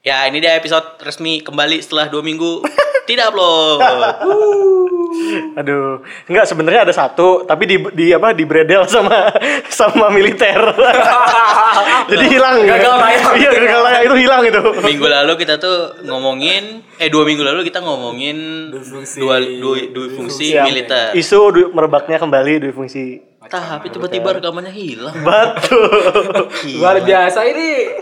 Ya 0.00 0.24
ini 0.24 0.38
dia 0.38 0.54
episode 0.54 0.96
resmi 1.02 1.42
kembali 1.42 1.82
setelah 1.82 2.08
dua 2.08 2.22
minggu 2.22 2.64
tidak 3.04 3.28
upload. 3.28 3.82
Aduh, 5.58 6.00
enggak 6.24 6.46
sebenarnya 6.46 6.86
ada 6.86 6.94
satu, 6.94 7.42
tapi 7.42 7.66
di 7.66 7.76
di 7.92 8.06
apa 8.14 8.30
di 8.30 8.46
bredel 8.46 8.86
sama 8.86 9.28
sama 9.68 10.08
militer. 10.08 10.56
Jadi 12.12 12.24
hilang. 12.30 12.62
Gagal 12.62 12.94
tayang. 12.94 13.22
Iya, 13.34 13.50
gagal 13.50 13.80
tayang 13.82 14.02
itu 14.04 14.16
hilang 14.16 14.42
itu. 14.46 14.60
Minggu 14.80 15.06
lalu 15.08 15.32
kita 15.34 15.58
tuh 15.58 15.98
ngomongin 16.06 16.86
eh 16.96 17.08
dua 17.10 17.26
minggu 17.26 17.42
lalu 17.42 17.66
kita 17.66 17.82
ngomongin 17.82 18.36
fungsi. 18.78 19.18
dua 19.18 19.42
dua, 19.42 19.76
dua 19.90 20.06
fungsi 20.14 20.54
militer. 20.54 21.12
Isu 21.12 21.38
du- 21.50 21.70
merebaknya 21.74 22.16
kembali 22.16 22.52
di 22.62 22.70
fungsi 22.70 23.04
Tapi 23.48 23.88
tiba-tiba 23.88 24.36
rekamannya 24.36 24.70
hilang. 24.70 25.16
batu. 25.24 25.80
Luar 26.78 27.00
biasa 27.00 27.48
ini 27.48 27.96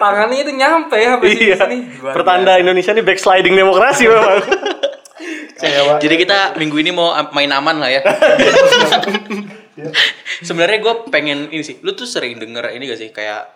tangannya 0.00 0.44
itu 0.44 0.52
nyampe 0.52 0.96
ya 0.96 1.16
sampai 1.16 1.28
iya. 1.32 1.56
sini. 1.56 1.78
Pertanda 2.00 2.56
Indonesia 2.56 2.92
ini 2.96 3.02
backsliding 3.04 3.54
demokrasi 3.56 4.08
memang. 4.08 4.40
Jadi 6.00 6.14
kita 6.20 6.56
minggu 6.56 6.76
ini 6.80 6.90
mau 6.92 7.12
main 7.32 7.52
aman 7.52 7.76
lah 7.80 7.90
ya. 7.92 8.02
Sebenarnya 10.48 10.78
gue 10.80 10.94
pengen 11.12 11.52
ini 11.52 11.64
sih. 11.64 11.76
Lu 11.84 11.92
tuh 11.92 12.08
sering 12.08 12.40
denger 12.40 12.72
ini 12.72 12.88
gak 12.88 13.00
sih 13.00 13.10
kayak 13.12 13.52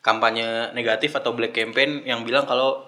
kampanye 0.00 0.72
negatif 0.72 1.12
atau 1.12 1.36
black 1.36 1.52
campaign 1.52 2.04
yang 2.08 2.24
bilang 2.24 2.48
kalau 2.48 2.87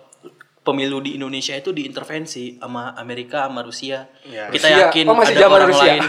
pemilu 0.71 1.03
di 1.03 1.11
Indonesia 1.15 1.53
itu 1.53 1.71
diintervensi 1.71 2.57
sama 2.57 2.95
Amerika 2.95 3.45
sama 3.45 3.61
Rusia. 3.61 4.07
Ya. 4.23 4.47
Kita 4.49 4.67
Rusia. 4.67 4.83
yakin 4.87 5.05
oh, 5.05 5.17
masih 5.19 5.35
ada 5.35 5.43
zaman 5.43 5.59
orang 5.59 5.71
Rusia. 5.71 5.91
lain. 5.91 6.03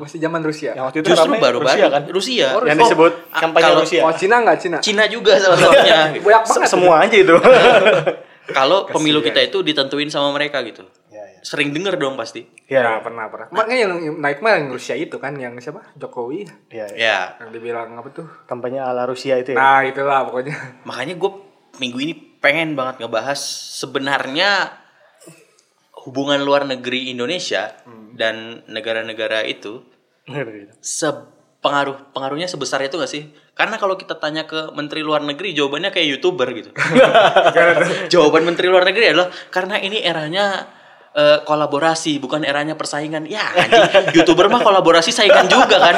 Masih 0.00 0.18
zaman 0.18 0.40
Rusia. 0.40 0.70
Yang 0.72 0.84
waktu 0.84 0.98
itu 0.98 1.08
Justru 1.08 1.24
ramai 1.28 1.38
baru 1.38 1.58
Rusia 1.60 1.76
baru 1.78 1.92
kan. 1.92 2.02
Rusia. 2.08 2.46
Yang 2.64 2.78
disebut 2.82 3.12
kampanye 3.30 3.64
kalau- 3.68 3.82
Rusia. 3.84 4.00
Oh, 4.02 4.12
Cina 4.12 4.36
nggak 4.40 4.58
Cina? 4.58 4.76
Cina 4.80 5.04
juga 5.06 5.32
salah 5.36 5.58
satunya. 5.58 5.98
Banyak 6.24 6.42
Se- 6.42 6.50
banget. 6.56 6.68
Semua 6.68 6.94
aja 7.04 7.16
itu. 7.16 7.34
kalau 8.48 8.88
pemilu 8.88 9.20
kita 9.20 9.44
itu 9.44 9.60
ditentuin 9.60 10.08
sama 10.08 10.32
mereka 10.32 10.64
gitu. 10.64 10.80
Ya, 11.08 11.20
ya. 11.20 11.40
Sering 11.40 11.68
denger 11.70 11.96
dong 11.96 12.16
pasti. 12.16 12.48
Ya, 12.64 12.80
Ya, 12.80 12.92
pernah 12.98 13.28
pernah. 13.28 13.52
Makanya 13.52 13.76
yang 13.84 13.92
naik 14.16 14.40
mah 14.40 14.56
yang 14.56 14.72
Rusia 14.72 14.94
itu 14.94 15.16
kan 15.16 15.36
yang 15.36 15.52
siapa? 15.58 15.84
Jokowi 15.94 16.48
ya, 16.68 16.84
ya. 16.84 16.86
Ya, 16.96 17.18
yang 17.38 17.52
dibilang 17.52 17.92
apa 17.92 18.08
tuh? 18.08 18.24
Kampanye 18.44 18.80
ala 18.80 19.04
Rusia 19.04 19.36
itu 19.36 19.52
ya. 19.52 19.56
Nah, 19.56 19.80
itulah 19.84 20.24
pokoknya. 20.24 20.56
makanya 20.82 21.14
gue 21.14 21.30
minggu 21.76 21.98
ini 22.00 22.14
pengen 22.38 22.78
banget 22.78 23.02
ngebahas 23.02 23.40
sebenarnya 23.78 24.72
hubungan 26.06 26.40
luar 26.42 26.64
negeri 26.64 27.10
Indonesia 27.10 27.74
dan 28.14 28.62
negara-negara 28.70 29.44
itu 29.44 29.82
sepengaruh 30.78 32.14
pengaruhnya 32.14 32.46
sebesar 32.46 32.84
itu 32.86 32.96
gak 32.96 33.10
sih? 33.10 33.28
Karena 33.58 33.74
kalau 33.74 33.98
kita 33.98 34.14
tanya 34.22 34.46
ke 34.46 34.70
menteri 34.70 35.02
luar 35.02 35.26
negeri 35.26 35.50
jawabannya 35.50 35.90
kayak 35.90 36.06
youtuber 36.14 36.46
gitu. 36.54 36.70
Jawaban 38.12 38.46
menteri 38.46 38.70
luar 38.70 38.86
negeri 38.86 39.10
adalah 39.10 39.34
karena 39.50 39.82
ini 39.82 39.98
eranya 39.98 40.77
eh, 41.18 41.38
kolaborasi 41.42 42.16
bukan 42.16 42.46
eranya 42.46 42.72
persaingan. 42.72 43.26
Ya 43.26 43.42
anjing, 43.50 44.14
youtuber 44.14 44.46
mah 44.46 44.62
kolaborasi 44.62 45.10
saingan 45.10 45.50
juga 45.50 45.76
kan. 45.76 45.94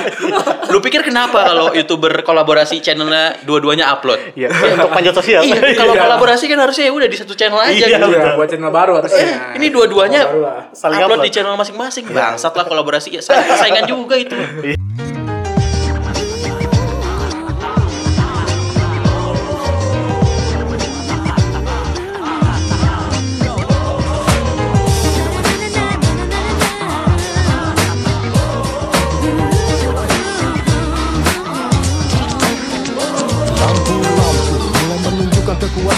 Lu 0.66 0.80
pikir 0.80 1.04
kenapa 1.04 1.44
kalau 1.44 1.68
youtuber 1.70 2.24
kolaborasi 2.24 2.80
channelnya 2.80 3.36
dua-duanya 3.44 3.92
upload? 3.92 4.32
Iya, 4.32 4.48
untuk 4.48 4.91
panjat 4.91 5.12
sosial. 5.12 5.44
Iya, 5.44 5.60
kalau 5.80 5.92
kolaborasi 5.94 6.48
kan 6.48 6.58
harusnya 6.58 6.88
ya 6.88 6.92
udah 6.92 7.06
di 7.06 7.16
satu 7.16 7.36
channel 7.36 7.60
aja 7.60 7.70
Iya, 7.76 7.86
gitu. 7.92 8.08
Iya, 8.08 8.32
buat 8.34 8.48
channel 8.48 8.72
baru 8.72 8.92
harusnya. 8.98 9.26
Ini 9.54 9.66
dua-duanya 9.68 10.20
upload 10.72 11.04
upload. 11.04 11.20
di 11.20 11.30
channel 11.30 11.54
masing-masing. 11.54 12.08
Bangsat 12.08 12.56
lah 12.56 12.64
kolaborasi 12.64 13.12
ya 13.12 13.20
saing- 13.20 13.52
saingan 13.52 13.84
juga 13.84 14.16
itu. 14.16 14.32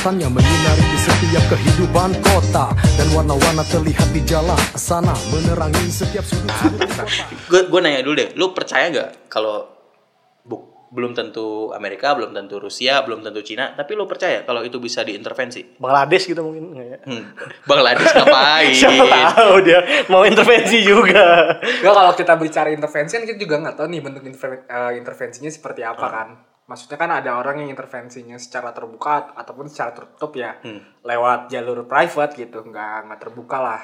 Kekuatannya 0.02 0.34
menyinari 0.34 0.82
di 0.82 0.98
setiap 0.98 1.44
kehidupan 1.46 2.10
kota 2.18 2.74
dan 2.74 3.06
warna-warna 3.14 3.62
terlihat 3.62 4.10
di 4.10 4.18
jalan 4.26 4.58
sana 4.74 5.14
menerangi 5.30 5.86
setiap 5.86 6.26
sudut-sudut 6.26 6.90
kota. 6.90 7.06
Gue 7.46 7.70
gue 7.70 7.78
nanya 7.78 8.02
dulu 8.02 8.18
deh, 8.18 8.34
lu 8.34 8.50
percaya 8.50 8.90
gak 8.90 9.30
kalau 9.30 9.62
bu- 10.42 10.90
belum 10.90 11.14
tentu 11.14 11.70
Amerika, 11.70 12.18
belum 12.18 12.34
tentu 12.34 12.58
Rusia, 12.58 12.98
belum 13.00 13.22
tentu 13.22 13.46
Cina, 13.46 13.78
tapi 13.78 13.94
lu 13.94 14.10
percaya 14.10 14.42
kalau 14.42 14.66
itu 14.66 14.82
bisa 14.82 15.06
diintervensi? 15.06 15.78
Bangladesh 15.78 16.26
gitu 16.26 16.42
mungkin 16.42 16.74
nggak 16.74 16.86
ya? 16.88 16.98
Hmm. 17.06 17.22
Bangladesh 17.62 18.10
ngapain? 18.18 18.74
Siapa 18.74 19.06
tahu 19.32 19.54
dia 19.62 19.78
mau 20.10 20.26
intervensi 20.26 20.82
juga. 20.82 21.62
Enggak 21.62 21.94
kalau 21.94 22.12
kita 22.12 22.34
bicara 22.34 22.74
intervensi 22.74 23.14
kan 23.14 23.22
kita 23.22 23.38
juga 23.38 23.62
nggak 23.62 23.78
tahu 23.78 23.86
nih 23.86 24.00
bentuk 24.02 24.26
interven- 24.26 24.66
eh, 24.66 24.98
intervensinya 24.98 25.46
seperti 25.46 25.86
apa 25.86 26.06
kan. 26.10 26.28
Maksudnya 26.62 26.94
kan 26.96 27.10
ada 27.12 27.30
orang 27.34 27.58
yang 27.58 27.68
intervensinya 27.68 28.36
secara 28.36 28.70
terbuka 28.70 29.34
ataupun 29.34 29.66
secara 29.66 29.92
tertutup 29.92 30.32
ya, 30.34 30.56
lewat 31.00 31.48
jalur 31.48 31.84
private 31.84 32.32
gitu, 32.36 32.62
nggak 32.62 32.96
nggak 33.06 33.20
terbuka 33.20 33.58
lah. 33.58 33.82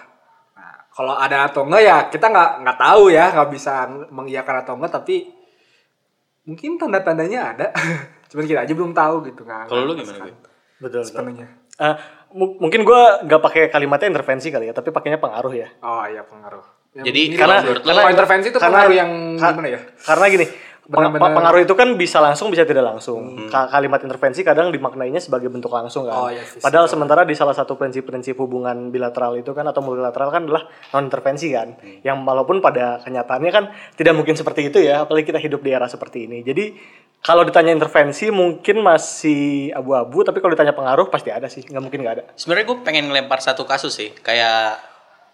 Nah, 0.54 0.86
kalau 0.88 1.14
ada 1.14 1.44
atau 1.44 1.62
enggak 1.62 1.82
ya 1.82 1.96
kita 2.06 2.26
nggak 2.26 2.50
nggak 2.62 2.78
tahu 2.78 3.02
ya, 3.08 3.24
nggak 3.30 3.50
bisa 3.50 3.72
mengiyakan 4.08 4.56
atau 4.62 4.72
enggak, 4.74 4.92
tapi 4.94 5.26
mungkin 6.44 6.76
tanda-tandanya 6.76 7.40
ada. 7.52 7.66
Cuman 8.30 8.44
kita 8.44 8.60
aja 8.62 8.72
belum 8.72 8.92
tahu 8.92 9.14
gitu 9.26 9.42
nggak. 9.42 9.68
Kalau 9.68 9.82
lu 9.82 9.92
gimana, 9.94 10.18
Gue? 10.20 10.32
Betul. 10.32 10.40
betul. 10.80 11.02
Sepenuhnya. 11.02 11.46
Eh, 11.78 11.94
mu- 12.30 12.58
mungkin 12.58 12.82
gue 12.82 13.02
nggak 13.24 13.40
pakai 13.40 13.62
kalimatnya 13.68 14.08
intervensi 14.10 14.48
kali 14.48 14.66
ya, 14.66 14.74
tapi 14.74 14.90
pakainya 14.90 15.16
pengaruh 15.16 15.52
ya. 15.52 15.68
Oh 15.80 16.04
iya 16.04 16.22
pengaruh. 16.22 16.62
Yang 16.88 17.04
Jadi 17.04 17.20
menurut 17.36 17.78
lu- 17.78 17.86
kalau 17.86 18.02
intervensi 18.08 18.46
itu 18.48 18.58
karena- 18.58 18.70
pengaruh 18.80 18.94
yang 18.96 19.10
ka- 19.36 19.50
gimana 19.52 19.68
ya? 19.68 19.80
Karena 20.00 20.24
gini, 20.26 20.46
Benar-benar- 20.88 21.36
pengaruh 21.36 21.60
itu 21.60 21.74
kan 21.76 21.88
bisa 22.00 22.16
langsung 22.16 22.48
bisa 22.48 22.64
tidak 22.64 22.80
langsung. 22.80 23.36
Hmm. 23.36 23.52
Ka- 23.52 23.68
Kalimat 23.68 24.00
intervensi 24.00 24.40
kadang 24.40 24.72
dimaknainya 24.72 25.20
sebagai 25.20 25.52
bentuk 25.52 25.68
langsung 25.68 26.08
kan. 26.08 26.16
Oh, 26.16 26.28
iya, 26.32 26.40
physical. 26.40 26.64
Padahal 26.64 26.86
sementara 26.88 27.28
di 27.28 27.36
salah 27.36 27.52
satu 27.52 27.76
prinsip-prinsip 27.76 28.32
hubungan 28.40 28.88
bilateral 28.88 29.36
itu 29.36 29.52
kan 29.52 29.68
atau 29.68 29.84
multilateral 29.84 30.32
kan 30.32 30.48
adalah 30.48 30.64
non 30.96 31.12
intervensi 31.12 31.52
kan. 31.52 31.76
Hmm. 31.76 32.00
Yang 32.00 32.16
walaupun 32.24 32.64
pada 32.64 33.04
kenyataannya 33.04 33.52
kan 33.52 33.64
tidak 34.00 34.16
mungkin 34.16 34.32
seperti 34.32 34.72
itu 34.72 34.80
ya, 34.80 35.04
apalagi 35.04 35.28
kita 35.28 35.36
hidup 35.36 35.60
di 35.60 35.76
era 35.76 35.84
seperti 35.86 36.24
ini. 36.24 36.40
Jadi 36.40 36.72
kalau 37.20 37.44
ditanya 37.44 37.74
intervensi 37.74 38.32
mungkin 38.32 38.80
masih 38.80 39.74
abu-abu, 39.76 40.24
tapi 40.24 40.40
kalau 40.40 40.56
ditanya 40.56 40.72
pengaruh 40.72 41.12
pasti 41.12 41.28
ada 41.28 41.52
sih, 41.52 41.66
nggak 41.68 41.82
mungkin 41.82 42.00
nggak 42.00 42.14
ada. 42.16 42.24
Sebenarnya 42.32 42.64
gue 42.64 42.78
pengen 42.80 43.12
ngelempar 43.12 43.44
satu 43.44 43.68
kasus 43.68 43.92
sih, 43.92 44.14
kayak 44.24 44.78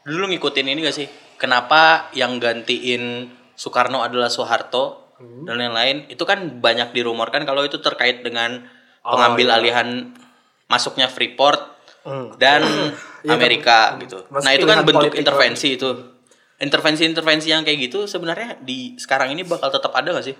dulu 0.03 0.32
ngikutin 0.32 0.66
ini 0.66 0.81
gak 0.82 0.97
sih? 0.97 1.06
Kenapa 1.37 2.09
yang 2.16 2.41
gantiin 2.41 3.28
Soekarno 3.53 4.00
adalah 4.00 4.32
Soeharto 4.32 5.03
dan 5.19 5.54
lain-lain? 5.56 6.06
Itu 6.06 6.22
kan 6.22 6.58
banyak 6.58 6.91
dirumorkan 6.91 7.42
kalau 7.42 7.62
itu 7.62 7.78
terkait 7.78 8.20
dengan 8.20 8.66
pengambil 9.00 9.52
alihan 9.52 10.10
masuknya 10.66 11.06
Freeport 11.06 11.60
dan 12.36 12.64
Amerika 13.28 13.97
gitu. 13.98 14.25
Mas 14.28 14.44
Nah 14.44 14.52
itu 14.52 14.64
kan 14.64 14.82
bentuk 14.82 15.12
intervensi 15.12 15.76
itu. 15.76 15.91
Intervensi-intervensi 16.54 17.50
yang 17.50 17.62
kayak 17.62 17.91
gitu 17.91 18.06
sebenarnya 18.06 18.56
di 18.58 18.94
sekarang 18.94 19.34
ini 19.34 19.42
bakal 19.42 19.69
tetap 19.69 19.91
ada 19.91 20.14
gak 20.14 20.25
sih? 20.25 20.36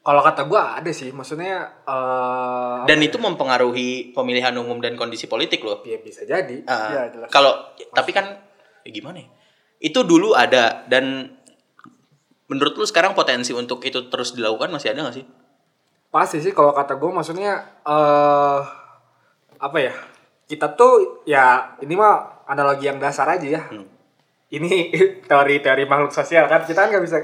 Kalau 0.00 0.24
kata 0.24 0.48
gua 0.48 0.80
ada 0.80 0.88
sih, 0.88 1.12
maksudnya 1.12 1.84
eh 1.84 2.78
Dan 2.88 3.04
itu 3.04 3.20
mempengaruhi 3.20 4.16
pemilihan 4.16 4.56
umum 4.56 4.80
dan 4.80 4.96
kondisi 4.96 5.28
politik 5.28 5.60
loh. 5.60 5.84
ya 5.84 6.00
bisa 6.00 6.24
jadi. 6.24 6.64
Ah, 6.64 6.88
Ya, 6.88 7.02
jelas. 7.12 7.28
kalau 7.28 7.52
tapi 7.92 8.10
kan 8.10 8.40
ya 8.80 8.90
gimana 8.90 9.20
ya? 9.20 9.28
Itu 9.76 10.08
dulu 10.08 10.32
ada 10.32 10.88
dan 10.88 11.36
menurut 12.50 12.74
lu 12.74 12.82
sekarang 12.82 13.14
potensi 13.14 13.54
untuk 13.54 13.78
itu 13.86 14.10
terus 14.10 14.34
dilakukan 14.34 14.74
masih 14.74 14.90
ada 14.90 15.06
gak 15.06 15.22
sih? 15.22 15.26
Pasti 16.10 16.42
sih 16.42 16.50
kalau 16.50 16.74
kata 16.74 16.98
gua 16.98 17.22
maksudnya 17.22 17.62
eh 17.86 18.60
apa 19.62 19.78
ya? 19.78 19.94
Kita 20.50 20.74
tuh 20.74 21.22
ya 21.22 21.78
ini 21.78 21.94
mah 21.94 22.42
analogi 22.50 22.90
yang 22.90 22.98
dasar 22.98 23.30
aja 23.30 23.46
ya. 23.46 23.62
Ini 24.50 24.90
teori-teori 25.30 25.86
makhluk 25.86 26.10
sosial 26.10 26.50
kan 26.50 26.66
kita 26.66 26.82
kan 26.82 26.88
nggak 26.90 27.04
bisa 27.06 27.22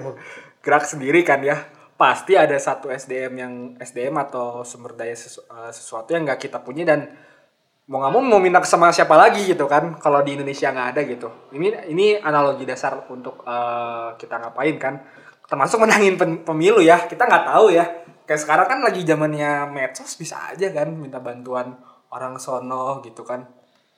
gerak 0.63 0.87
sendiri 0.87 1.27
kan 1.27 1.43
ya. 1.43 1.59
Pasti 1.99 2.39
ada 2.39 2.55
satu 2.55 2.87
SDM 2.87 3.33
yang 3.35 3.53
SDM 3.83 4.15
atau 4.23 4.63
sumber 4.63 4.95
daya 4.95 5.19
sesu- 5.19 5.43
eh, 5.43 5.73
sesuatu 5.75 6.15
yang 6.15 6.23
nggak 6.23 6.47
kita 6.47 6.63
punya 6.63 6.87
dan 6.87 7.11
mau 7.87 8.03
nggak 8.03 8.13
mau 8.19 8.23
mau 8.23 8.41
minta 8.43 8.59
sama 8.67 8.91
siapa 8.91 9.15
lagi 9.15 9.47
gitu 9.47 9.71
kan 9.71 9.95
kalau 10.03 10.19
di 10.27 10.35
Indonesia 10.35 10.75
nggak 10.75 10.89
ada 10.95 11.01
gitu. 11.07 11.29
Ini 11.55 11.91
ini 11.95 12.19
analogi 12.19 12.67
dasar 12.67 13.07
untuk 13.07 13.47
eh, 13.47 14.09
kita 14.19 14.43
ngapain 14.43 14.77
kan. 14.79 14.95
Termasuk 15.47 15.79
menangin 15.79 16.19
pemilu 16.19 16.83
ya 16.83 17.07
kita 17.07 17.23
nggak 17.23 17.45
tahu 17.47 17.71
ya. 17.71 17.87
Kayak 18.27 18.43
sekarang 18.43 18.67
kan 18.67 18.79
lagi 18.83 19.07
zamannya 19.07 19.71
medsos 19.71 20.19
bisa 20.19 20.51
aja 20.51 20.67
kan 20.75 20.91
minta 20.91 21.23
bantuan 21.23 21.79
orang 22.11 22.35
sono 22.43 22.99
gitu 23.07 23.23
kan. 23.23 23.47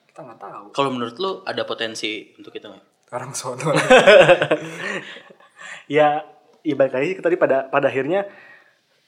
Kita 0.05 0.21
nggak 0.21 0.37
tahu. 0.37 0.65
Kalau 0.77 0.89
menurut 0.93 1.17
lu 1.17 1.31
ada 1.49 1.65
potensi 1.65 2.29
untuk 2.37 2.53
itu 2.53 2.69
nggak? 2.69 2.85
orang 3.09 3.33
sono. 3.33 3.73
Ya 5.89 6.21
ya 6.61 6.77
balik 6.77 6.93
lagi 6.93 7.17
tadi 7.17 7.33
pada 7.33 7.65
pada 7.65 7.89
akhirnya 7.89 8.29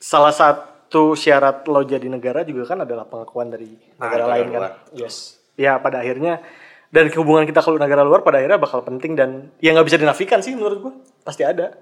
salah 0.01 0.33
satu 0.33 0.70
satu 0.91 1.15
syarat 1.15 1.63
lo 1.71 1.87
jadi 1.87 2.03
negara 2.11 2.43
juga 2.43 2.75
kan 2.75 2.83
adalah 2.83 3.07
pengakuan 3.07 3.47
dari 3.47 3.79
negara 3.95 3.95
negara 3.95 4.23
lain 4.27 4.47
kan. 4.51 4.59
luar. 4.59 4.71
Yes. 4.91 5.39
Ya 5.55 5.79
pada 5.79 6.03
akhirnya 6.03 6.43
dan 6.91 7.07
hubungan 7.15 7.47
kita 7.47 7.63
kalau 7.63 7.79
negara 7.79 8.03
luar 8.03 8.27
pada 8.27 8.43
akhirnya 8.43 8.59
bakal 8.59 8.83
penting 8.83 9.15
dan 9.15 9.55
ya 9.63 9.71
nggak 9.71 9.87
bisa 9.87 9.95
dinafikan 9.95 10.43
sih 10.43 10.51
menurut 10.51 10.83
gua 10.83 10.93
pasti 11.23 11.47
ada. 11.47 11.79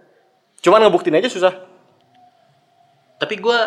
Cuman 0.61 0.85
ngebuktiin 0.85 1.17
aja 1.17 1.25
susah. 1.25 1.57
Tapi 3.17 3.33
gue 3.41 3.59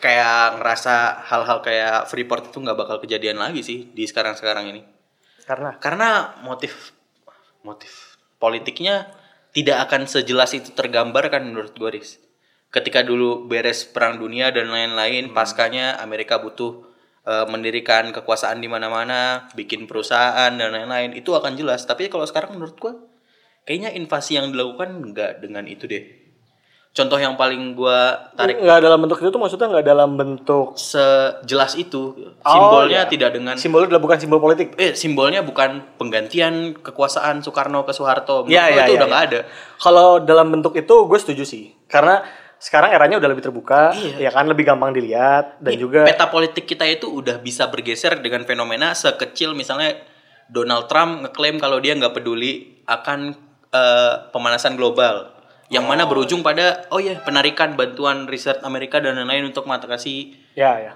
kayak 0.00 0.64
ngerasa 0.64 1.28
hal-hal 1.28 1.60
kayak 1.60 2.08
Freeport 2.08 2.48
itu 2.48 2.56
nggak 2.56 2.78
bakal 2.80 2.96
kejadian 2.96 3.36
lagi 3.36 3.60
sih 3.60 3.92
di 3.92 4.08
sekarang-sekarang 4.08 4.72
ini. 4.72 4.80
Karena 5.44 5.76
Karena 5.76 6.40
motif 6.40 6.96
motif 7.60 8.16
politiknya 8.40 9.12
tidak 9.52 9.92
akan 9.92 10.08
sejelas 10.08 10.56
itu 10.56 10.72
tergambar 10.72 11.28
kan 11.28 11.44
menurut 11.44 11.76
gue, 11.76 12.00
Riz. 12.00 12.16
Ketika 12.70 13.06
dulu 13.06 13.46
beres 13.46 13.86
perang 13.86 14.18
dunia 14.18 14.50
dan 14.50 14.68
lain-lain, 14.68 15.32
paskanya 15.32 15.96
Amerika 16.02 16.42
butuh 16.42 16.84
eh, 17.24 17.46
mendirikan 17.48 18.10
kekuasaan 18.12 18.58
di 18.60 18.68
mana-mana, 18.68 19.48
bikin 19.54 19.86
perusahaan 19.88 20.50
dan 20.50 20.68
lain-lain, 20.74 21.14
itu 21.14 21.32
akan 21.32 21.54
jelas. 21.54 21.86
Tapi 21.86 22.10
kalau 22.10 22.26
sekarang 22.26 22.58
menurut 22.58 22.76
gue, 22.76 22.92
kayaknya 23.66 23.94
invasi 23.94 24.38
yang 24.38 24.50
dilakukan 24.54 25.14
nggak 25.14 25.42
dengan 25.42 25.64
itu 25.66 25.86
deh. 25.88 26.26
Contoh 26.96 27.20
yang 27.20 27.36
paling 27.36 27.76
gue 27.76 27.98
tarik 28.40 28.56
nggak 28.56 28.80
dalam 28.80 29.04
bentuk 29.04 29.20
itu 29.20 29.28
tuh 29.28 29.36
maksudnya 29.36 29.68
nggak 29.68 29.84
dalam 29.84 30.16
bentuk 30.16 30.80
sejelas 30.80 31.76
itu, 31.76 32.16
simbolnya 32.40 33.04
iya. 33.04 33.10
tidak 33.12 33.36
dengan 33.36 33.52
simbolnya 33.60 33.92
adalah 33.92 34.00
bukan 34.08 34.16
simbol 34.16 34.40
politik. 34.40 34.72
eh 34.80 34.96
simbolnya 34.96 35.44
bukan 35.44 36.00
penggantian 36.00 36.72
kekuasaan 36.80 37.44
Soekarno 37.44 37.84
ke 37.84 37.92
Soeharto. 37.92 38.48
Menurut 38.48 38.56
Iya, 38.56 38.64
gua 38.64 38.72
iya, 38.72 38.80
itu 38.80 38.92
iya, 38.92 38.96
udah 38.96 39.08
nggak 39.12 39.24
iya. 39.28 39.28
ada. 39.28 39.40
Kalau 39.76 40.08
dalam 40.24 40.46
bentuk 40.48 40.72
itu 40.72 40.94
gue 41.04 41.18
setuju 41.20 41.44
sih. 41.44 41.76
Karena 41.84 42.24
sekarang 42.56 42.90
eranya 42.92 43.20
udah 43.20 43.28
lebih 43.28 43.44
terbuka, 43.44 43.92
Iya. 43.92 44.28
ya 44.28 44.30
kan 44.32 44.48
lebih 44.48 44.64
gampang 44.64 44.96
dilihat 44.96 45.60
dan 45.60 45.76
Ini 45.76 45.80
juga 45.80 46.00
peta 46.08 46.32
politik 46.32 46.64
kita 46.64 46.88
itu 46.88 47.04
udah 47.08 47.36
bisa 47.38 47.68
bergeser 47.68 48.16
dengan 48.24 48.48
fenomena 48.48 48.96
sekecil 48.96 49.52
misalnya 49.52 49.92
Donald 50.48 50.88
Trump 50.88 51.26
ngeklaim 51.26 51.60
kalau 51.60 51.76
dia 51.78 51.92
nggak 51.92 52.16
peduli 52.16 52.80
akan 52.88 53.36
eh, 53.72 54.14
pemanasan 54.32 54.78
global. 54.78 55.36
Yang 55.66 55.84
mana 55.84 56.06
berujung 56.06 56.46
pada 56.46 56.86
oh 56.94 57.02
ya 57.02 57.18
penarikan 57.20 57.74
bantuan 57.74 58.30
riset 58.30 58.62
Amerika 58.62 59.02
dan 59.02 59.18
lain-lain 59.18 59.50
untuk 59.50 59.66
mengatasi 59.66 60.32
ya 60.54 60.78
ya. 60.78 60.92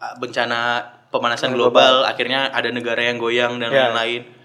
uh, 0.00 0.16
bencana 0.16 0.80
pemanasan 1.12 1.52
global, 1.52 2.02
akhirnya 2.08 2.48
ada 2.50 2.72
negara 2.72 3.04
yang 3.04 3.20
goyang 3.20 3.60
dan 3.60 3.70
Ya. 3.70 3.92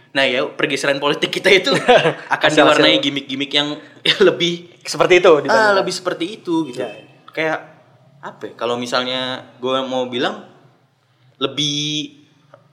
Nah 0.09 0.23
ya 0.23 0.41
pergeseran 0.47 0.97
politik 0.97 1.29
kita 1.29 1.49
itu 1.49 1.69
akan 2.35 2.49
Hasil-hasil. 2.49 2.81
diwarnai 2.81 2.97
gimmick-gimmick 2.97 3.51
yang 3.51 3.77
lebih 4.27 4.73
Seperti 4.81 5.21
itu 5.21 5.29
ah, 5.45 5.71
lebih 5.71 5.93
seperti 5.93 6.25
itu 6.35 6.65
gitu. 6.65 6.81
Ya, 6.81 6.89
ya. 6.89 7.05
Kayak 7.29 7.57
apa? 8.19 8.43
ya, 8.43 8.53
Kalau 8.53 8.75
misalnya 8.75 9.21
gue 9.55 9.75
mau 9.85 10.07
bilang 10.07 10.49
lebih 11.37 12.17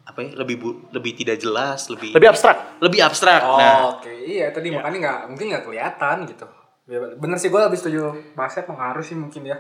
apa 0.03 0.19
ya? 0.19 0.31
Lebih 0.35 0.57
bu- 0.57 0.81
lebih 0.91 1.13
tidak 1.15 1.37
jelas, 1.37 1.87
lebih 1.87 2.11
lebih 2.11 2.29
abstrak. 2.29 2.57
lebih 2.81 3.01
abstrak. 3.01 3.43
Oh, 3.43 3.59
Nah, 3.59 3.75
oke. 3.95 4.09
Iya, 4.09 4.51
tadi 4.51 4.73
makanya 4.73 4.99
nggak 4.99 5.19
mungkin 5.29 5.47
nggak 5.51 5.65
kelihatan 5.65 6.17
gitu. 6.27 6.47
Ya, 6.87 6.99
Bener 7.15 7.37
sih 7.37 7.51
gue 7.51 7.61
lebih 7.61 7.77
setuju 7.77 8.01
bahasnya 8.33 8.65
pengaruh 8.65 9.03
sih 9.03 9.15
mungkin 9.15 9.45
ya. 9.45 9.59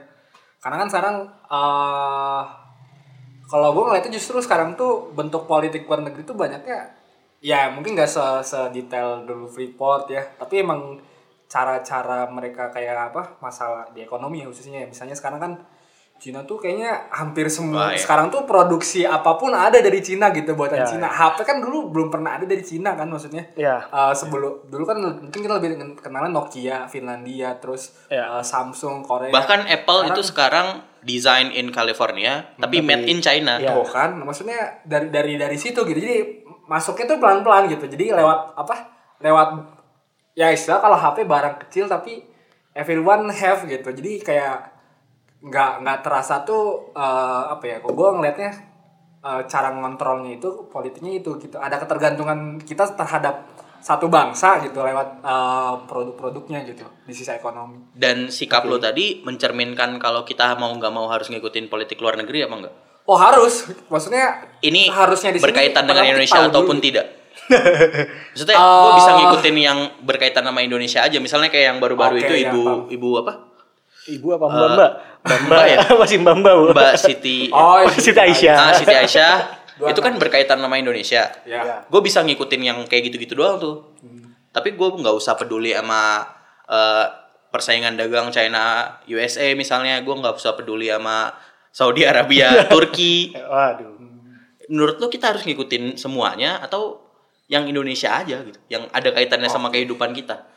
Karena 0.59 0.81
kan 0.81 0.89
sekarang 0.89 1.17
eh 1.47 2.43
kalau 3.47 3.69
gue 3.71 3.85
ngeliatnya 3.85 4.13
justru 4.13 4.41
sekarang 4.41 4.75
tuh 4.75 5.13
bentuk 5.13 5.45
politik 5.45 5.85
luar 5.85 6.03
negeri 6.03 6.25
tuh 6.25 6.35
banyaknya 6.35 6.91
ya 7.47 7.71
mungkin 7.71 7.95
nggak 7.95 8.11
se 8.11 8.25
sedetail 8.43 9.23
dulu 9.23 9.47
Freeport 9.47 10.11
ya, 10.11 10.23
tapi 10.35 10.67
emang 10.67 10.99
cara-cara 11.47 12.27
mereka 12.27 12.69
kayak 12.69 13.15
apa 13.15 13.39
masalah 13.39 13.87
di 13.95 14.03
ekonomi 14.03 14.43
ya 14.43 14.51
khususnya 14.51 14.83
ya. 14.83 14.87
misalnya 14.87 15.15
sekarang 15.15 15.39
kan 15.39 15.53
Cina 16.17 16.41
tuh 16.43 16.57
kayaknya 16.57 17.13
hampir 17.13 17.45
semua 17.47 17.87
Wah, 17.87 17.91
ya. 17.93 18.01
sekarang 18.01 18.33
tuh 18.33 18.49
produksi 18.49 19.05
apa 19.05 19.37
pun 19.37 19.53
ada 19.53 19.85
dari 19.85 20.01
Cina 20.01 20.33
gitu 20.33 20.57
buatan 20.57 20.81
Ya, 20.81 20.89
Cina. 20.89 21.07
HP 21.07 21.45
kan 21.45 21.61
dulu 21.61 21.93
belum 21.93 22.09
pernah 22.09 22.41
ada 22.41 22.49
dari 22.49 22.65
Cina 22.65 22.97
kan 22.97 23.05
maksudnya. 23.05 23.45
Ya. 23.53 23.85
Eh, 23.85 24.15
sebelum 24.17 24.65
dulu 24.65 24.89
kan 24.89 24.97
mungkin 24.97 25.29
kita 25.37 25.61
lebih 25.61 25.77
kenalan 26.01 26.33
Nokia, 26.33 26.89
Finlandia, 26.89 27.61
terus 27.61 27.93
Ya. 28.09 28.33
eh, 28.33 28.41
Samsung, 28.41 29.05
Korea. 29.05 29.29
bahkan 29.29 29.69
Apple 29.69 30.09
itu 30.09 30.25
sekarang 30.25 30.81
design 31.05 31.53
in 31.53 31.69
California, 31.69 32.49
tapi 32.57 32.81
made 32.81 33.05
in 33.05 33.21
China. 33.21 33.61
Ya. 33.61 33.77
Tuh 33.77 33.85
kan, 33.85 34.17
maksudnya 34.17 34.81
dari 34.89 35.13
dari 35.13 35.37
dari 35.37 35.61
situ 35.61 35.85
gitu. 35.85 36.01
Jadi 36.01 36.46
masuknya 36.67 37.17
tuh 37.17 37.19
pelan-pelan 37.19 37.71
gitu. 37.71 37.87
Jadi 37.87 38.13
lewat 38.13 38.55
apa? 38.59 38.75
Lewat 39.23 39.49
ya 40.37 40.53
istilah 40.53 40.83
kalau 40.83 40.99
HP 40.99 41.25
barang 41.25 41.57
kecil 41.67 41.89
tapi 41.89 42.23
everyone 42.77 43.31
have 43.33 43.65
gitu. 43.65 43.89
Jadi 43.91 44.21
kayak 44.21 44.77
nggak 45.41 45.73
nggak 45.83 45.99
terasa 46.05 46.43
tuh 46.43 46.93
eh, 46.93 47.43
apa 47.51 47.65
ya? 47.65 47.77
Kok 47.81 47.95
gue 47.95 48.09
ngelihatnya 48.21 48.51
eh, 49.25 49.43
cara 49.49 49.69
ngontrolnya 49.73 50.37
itu 50.37 50.69
politiknya 50.69 51.23
itu 51.23 51.39
gitu. 51.41 51.57
Ada 51.57 51.81
ketergantungan 51.83 52.61
kita 52.61 52.93
terhadap 52.95 53.57
satu 53.87 54.11
bangsa 54.11 54.59
gitu 54.67 54.83
lewat 54.83 55.23
eh, 55.23 55.75
produk-produknya 55.87 56.67
gitu 56.67 56.85
di 57.07 57.15
sisi 57.15 57.31
ekonomi. 57.31 57.95
Dan 57.95 58.29
sikap 58.29 58.67
lo 58.67 58.83
tadi 58.83 59.23
mencerminkan 59.23 60.03
kalau 60.03 60.27
kita 60.27 60.59
mau 60.59 60.75
nggak 60.75 60.93
mau 60.93 61.07
harus 61.07 61.31
ngikutin 61.31 61.71
politik 61.71 62.03
luar 62.03 62.19
negeri 62.19 62.45
apa 62.45 62.55
enggak? 62.59 62.77
Oh 63.07 63.15
harus, 63.15 63.71
maksudnya 63.87 64.51
Ini 64.59 64.91
harusnya 64.91 65.31
di 65.31 65.39
sini 65.39 65.47
berkaitan 65.47 65.87
dengan 65.87 66.03
Indonesia 66.05 66.43
ataupun 66.43 66.77
dulu. 66.77 66.85
tidak? 66.85 67.07
Maksudnya 68.35 68.57
gue 68.59 68.93
bisa 68.97 69.11
Eh, 69.11 69.17
ngikutin 69.17 69.57
yang 69.57 69.79
berkaitan 70.03 70.43
sama 70.43 70.61
Indonesia 70.61 71.01
aja. 71.01 71.19
Misalnya 71.19 71.47
kayak 71.47 71.67
yang 71.71 71.79
baru-baru 71.79 72.19
Oke, 72.19 72.27
itu 72.27 72.35
ya, 72.37 72.51
ibu 72.51 72.61
paham. 72.61 72.81
ibu 72.91 73.09
apa? 73.23 73.33
Ibu 74.07 74.29
apa 74.35 74.45
Mbak 74.49 74.69
Mbak? 74.71 74.91
Mbak 75.23 75.39
Mbak 75.47 75.65
ya? 75.65 75.79
Masih 76.03 76.17
Mbak 76.19 76.35
Mbak. 76.37 76.55
Mbak 76.75 76.93
Siti 76.97 77.39
Oh, 77.55 77.79
Oh, 77.79 77.91
Siti 77.93 78.19
Aisyah. 78.19 78.57
ah, 78.57 78.73
Siti 78.73 78.91
Aisyah. 78.91 79.35
Dua 79.77 79.93
itu 79.93 80.01
kan 80.01 80.17
berkaitan 80.17 80.59
sama 80.59 80.75
Indonesia. 80.75 81.31
Ya. 81.45 81.61
Ya. 81.61 81.77
Gue 81.87 82.01
bisa 82.01 82.27
ngikutin 82.27 82.63
yang 82.65 82.79
kayak 82.83 83.07
gitu-gitu 83.07 83.37
doang 83.37 83.59
tuh. 83.59 83.95
Tapi 84.51 84.73
gue 84.73 84.89
nggak 84.89 85.15
usah 85.15 85.37
peduli 85.37 85.71
sama 85.71 86.27
eh, 86.67 87.07
persaingan 87.47 87.95
dagang 87.95 88.31
China 88.31 88.91
USA 89.07 89.47
misalnya. 89.53 90.03
Gue 90.03 90.15
nggak 90.17 90.35
usah 90.35 90.59
peduli 90.59 90.91
sama 90.91 91.31
Saudi 91.77 92.09
Arabia, 92.09 92.57
Turki. 92.73 93.37
Waduh. 93.37 94.01
Menurut 94.73 94.97
lo 94.97 95.13
kita 95.13 95.37
harus 95.37 95.45
ngikutin 95.45 96.01
semuanya 96.01 96.65
atau 96.65 97.05
yang 97.53 97.69
Indonesia 97.69 98.17
aja 98.17 98.41
gitu, 98.41 98.57
yang 98.73 98.89
ada 98.97 99.13
kaitannya 99.13 99.53
sama 99.53 99.69
kehidupan 99.69 100.17
kita? 100.17 100.49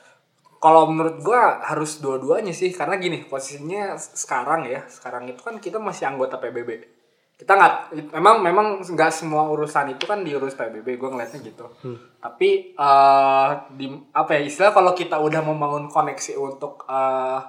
Kalau 0.63 0.87
menurut 0.87 1.19
gua 1.19 1.59
harus 1.59 1.99
dua-duanya 1.99 2.55
sih 2.55 2.71
karena 2.71 2.95
gini 2.95 3.27
posisinya 3.27 3.99
sekarang 3.99 4.67
ya 4.67 4.87
sekarang 4.87 5.27
itu 5.27 5.43
kan 5.43 5.59
kita 5.59 5.77
masih 5.79 6.07
anggota 6.07 6.39
PBB 6.39 6.99
kita 7.39 7.55
nggak 7.55 7.75
memang 8.19 8.43
memang 8.43 8.67
nggak 8.83 9.11
semua 9.15 9.47
urusan 9.47 9.95
itu 9.95 10.03
kan 10.03 10.27
diurus 10.27 10.59
PBB 10.59 10.99
gue 10.99 11.07
ngeliatnya 11.07 11.39
gitu 11.39 11.71
tapi 12.19 12.75
eh 12.75 13.49
di 13.79 13.87
apa 14.11 14.35
ya 14.35 14.41
istilah 14.43 14.75
kalau 14.75 14.91
kita 14.91 15.15
udah 15.15 15.39
membangun 15.39 15.87
koneksi 15.87 16.35
untuk 16.35 16.83
eh 16.91 17.39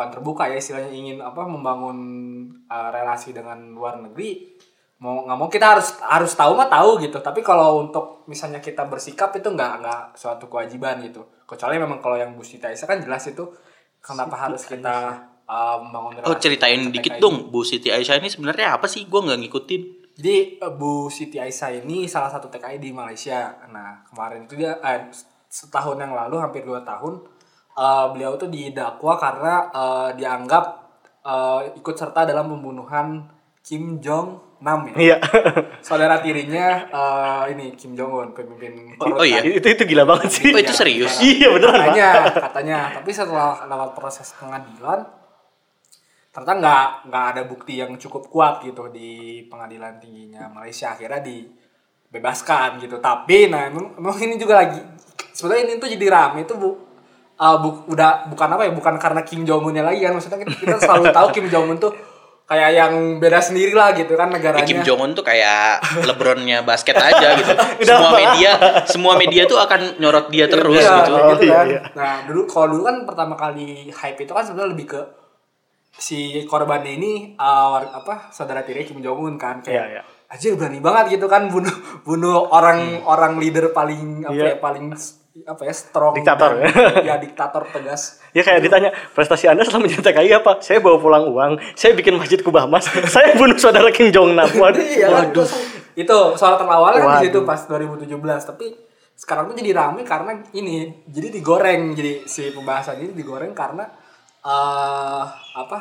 bukan 0.00 0.16
terbuka 0.16 0.48
ya 0.48 0.56
istilahnya 0.56 0.88
ingin 0.96 1.20
apa 1.20 1.44
membangun 1.44 1.98
eh, 2.72 2.88
relasi 2.88 3.36
dengan 3.36 3.76
luar 3.76 4.00
negeri 4.00 4.56
mau 5.04 5.28
nggak 5.28 5.36
mau 5.36 5.48
kita 5.52 5.76
harus 5.76 6.00
harus 6.00 6.32
tahu 6.32 6.56
mah 6.56 6.72
tahu 6.72 7.04
gitu 7.04 7.20
tapi 7.20 7.44
kalau 7.44 7.84
untuk 7.84 8.24
misalnya 8.24 8.64
kita 8.64 8.88
bersikap 8.88 9.28
itu 9.36 9.52
nggak 9.52 9.72
nggak 9.84 10.02
suatu 10.16 10.48
kewajiban 10.48 11.04
gitu 11.04 11.20
kecuali 11.44 11.76
memang 11.76 12.00
kalau 12.00 12.16
yang 12.16 12.32
Bu 12.32 12.40
Siti 12.40 12.64
Aisyah 12.64 12.88
kan 12.88 13.00
jelas 13.04 13.28
itu 13.28 13.44
kenapa 14.00 14.40
harus 14.40 14.64
kita 14.64 15.20
uh, 15.44 15.76
membangun 15.84 16.24
Oh 16.24 16.32
relasi 16.32 16.48
ceritain 16.48 16.80
dengan 16.80 16.92
dikit 16.96 17.14
dong, 17.20 17.52
Bu 17.52 17.60
Siti 17.64 17.92
Aisyah 17.92 18.20
ini 18.20 18.28
sebenarnya 18.28 18.76
apa 18.76 18.88
sih? 18.88 19.08
Gue 19.08 19.20
nggak 19.24 19.40
ngikutin. 19.40 19.82
jadi 20.20 20.60
uh, 20.64 20.72
Bu 20.76 21.08
Siti 21.08 21.40
Aisyah 21.40 21.80
ini 21.80 22.04
salah 22.04 22.28
satu 22.28 22.52
TKI 22.52 22.76
di 22.76 22.92
Malaysia 22.92 23.56
nah 23.72 24.04
kemarin 24.04 24.44
itu 24.44 24.60
dia 24.60 24.76
eh, 24.84 25.08
setahun 25.48 25.96
yang 25.96 26.12
lalu 26.12 26.44
hampir 26.44 26.60
dua 26.60 26.84
tahun 26.84 27.39
uh, 27.80 28.12
beliau 28.12 28.36
tuh 28.36 28.52
didakwa 28.52 29.16
karena 29.16 29.54
uh, 29.72 30.08
dianggap 30.12 30.64
uh, 31.24 31.64
ikut 31.72 31.96
serta 31.96 32.28
dalam 32.28 32.52
pembunuhan 32.52 33.24
Kim 33.64 33.96
Jong 33.98 34.52
Nam 34.60 34.92
ya 34.92 34.96
Iya. 35.00 35.16
saudara 35.88 36.20
tirinya 36.20 36.84
eh, 36.84 37.56
ini 37.56 37.72
Kim 37.72 37.96
Jong 37.96 38.12
Un 38.12 38.28
pemimpin 38.36 38.92
Oh, 39.00 39.08
korut 39.08 39.20
oh 39.20 39.24
iya? 39.24 39.40
itu 39.40 39.64
itu 39.64 39.84
gila 39.88 40.04
banget 40.04 40.28
sih. 40.36 40.52
Oh 40.52 40.60
itu 40.60 40.76
serius? 40.76 41.16
Iya 41.24 41.48
beneran. 41.48 41.80
Pak. 41.80 41.88
katanya 41.88 42.08
katanya 42.36 42.78
tapi 43.00 43.08
setelah 43.08 43.64
lewat 43.64 43.90
proses 43.96 44.28
pengadilan 44.36 45.00
ternyata 46.28 46.52
nggak 46.60 46.84
nggak 47.08 47.24
ada 47.32 47.42
bukti 47.48 47.80
yang 47.80 47.96
cukup 47.96 48.28
kuat 48.28 48.60
gitu 48.60 48.92
di 48.92 49.42
pengadilan 49.48 49.96
tingginya 49.96 50.46
Malaysia 50.52 50.92
akhirnya 50.92 51.24
dibebaskan 51.24 52.78
gitu 52.84 53.00
tapi 53.00 53.48
nah 53.48 53.66
emang, 53.66 53.96
emang 53.96 54.14
ini 54.20 54.36
juga 54.36 54.60
lagi 54.60 54.78
sebenarnya 55.32 55.62
ini 55.66 55.74
tuh 55.80 55.88
jadi 55.88 56.06
rame 56.06 56.44
itu 56.44 56.54
bu 56.54 56.89
uh, 57.40 57.56
bu- 57.58 57.88
udah 57.88 58.28
bukan 58.28 58.48
apa 58.50 58.62
ya 58.62 58.72
bukan 58.72 58.94
karena 58.96 59.20
Kim 59.22 59.42
Jong 59.42 59.64
Unnya 59.64 59.82
lagi 59.82 60.00
kan 60.00 60.12
maksudnya 60.12 60.38
kita, 60.38 60.52
kita 60.54 60.76
selalu 60.78 61.08
tahu 61.10 61.26
Kim 61.32 61.46
Jong 61.46 61.66
Un 61.66 61.78
tuh 61.78 61.92
kayak 62.44 62.70
yang 62.74 62.92
beda 63.16 63.38
sendiri 63.38 63.70
lah 63.70 63.90
gitu 63.92 64.12
kan 64.12 64.26
Ya, 64.26 64.34
negaranya 64.34 64.66
Kim 64.66 64.82
Jong 64.82 65.00
Un 65.00 65.12
tuh 65.12 65.22
kayak 65.22 65.78
LeBronnya 66.02 66.60
basket 66.60 66.94
aja 66.94 67.32
gitu. 67.32 67.46
Semua 67.86 68.10
media, 68.12 68.50
semua 68.84 69.14
media 69.14 69.42
tuh 69.44 69.56
akan 69.56 69.96
nyorot 69.96 70.26
dia 70.28 70.46
terus 70.46 70.74
Iya, 70.76 70.94
gitu. 71.00 71.12
gitu 71.32 71.44
iya, 71.46 71.54
kan. 71.54 71.66
iya. 71.68 71.80
Nah, 71.92 72.14
dulu 72.24 72.40
kalau 72.44 72.66
dulu 72.70 72.82
kan 72.84 72.96
pertama 73.04 73.34
kali 73.34 73.88
hype 73.88 74.18
itu 74.18 74.30
kan 74.30 74.42
sebenarnya 74.42 74.70
lebih 74.70 74.86
ke 74.88 75.00
si 75.92 76.18
korbannya 76.44 76.92
ini 76.92 77.12
uh, 77.34 77.76
apa 77.94 78.30
saudara 78.30 78.60
tiri 78.60 78.82
Kim 78.82 78.98
Jong 78.98 79.20
Un 79.20 79.34
kan 79.36 79.60
kayak 79.60 79.70
Iya, 79.70 79.84
iya. 79.92 80.02
aja 80.26 80.46
berani 80.54 80.78
banget 80.78 81.04
gitu 81.12 81.26
kan 81.26 81.46
bunuh 81.46 81.70
bunuh 82.02 82.48
orang 82.48 83.04
orang 83.04 83.36
leader 83.36 83.70
paling 83.70 84.22
apa 84.22 84.32
Iya. 84.32 84.46
ya 84.48 84.56
paling 84.56 84.90
s- 84.90 85.19
apa 85.30 85.62
ya 85.62 85.70
strong 85.70 86.12
Diktator, 86.12 86.58
dan- 86.58 87.06
ya. 87.06 87.14
diktator 87.16 87.62
tegas 87.70 88.18
Ya 88.30 88.42
kayak 88.42 88.60
ditanya, 88.60 88.90
prestasi 89.10 89.46
Anda 89.46 89.62
selama 89.62 89.86
menjadi 89.86 90.10
TKI 90.10 90.30
apa? 90.36 90.58
Saya 90.58 90.78
bawa 90.78 90.98
pulang 90.98 91.26
uang, 91.26 91.58
saya 91.72 91.94
bikin 91.94 92.14
masjid 92.14 92.38
Kubah 92.38 92.66
Mas, 92.66 92.86
saya 93.14 93.34
bunuh 93.34 93.54
saudara 93.54 93.90
Kim 93.90 94.10
Jong 94.10 94.34
Nam. 94.34 94.46
Waduh. 94.62 94.78
Iya 94.78 95.06
kan? 95.08 95.30
Itu 95.94 96.18
soal 96.34 96.54
terlawal 96.54 96.94
kan 96.94 97.02
di 97.02 97.06
Waduh. 97.06 97.22
situ 97.26 97.38
pas 97.42 97.60
2017 97.62 98.10
tapi 98.44 98.66
sekarang 99.14 99.46
tuh 99.46 99.56
jadi 99.56 99.76
rame 99.76 100.00
karena 100.00 100.32
ini 100.50 101.04
jadi 101.04 101.28
digoreng 101.28 101.92
jadi 101.92 102.24
si 102.24 102.50
pembahasan 102.50 102.98
ini 102.98 103.12
digoreng 103.12 103.52
karena 103.52 103.84
eh 104.40 105.24
apa 105.52 105.78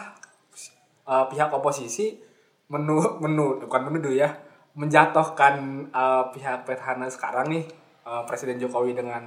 eh, 1.06 1.26
pihak 1.26 1.48
oposisi 1.50 2.20
menu 2.68 3.00
menu 3.18 3.64
bukan 3.64 3.82
menuduh 3.88 4.12
ya 4.12 4.36
menjatuhkan 4.76 5.54
eh, 5.88 6.24
pihak 6.32 6.68
petahana 6.68 7.08
sekarang 7.08 7.48
nih 7.48 7.64
eh, 8.06 8.24
Presiden 8.28 8.60
Jokowi 8.62 8.94
dengan 8.96 9.24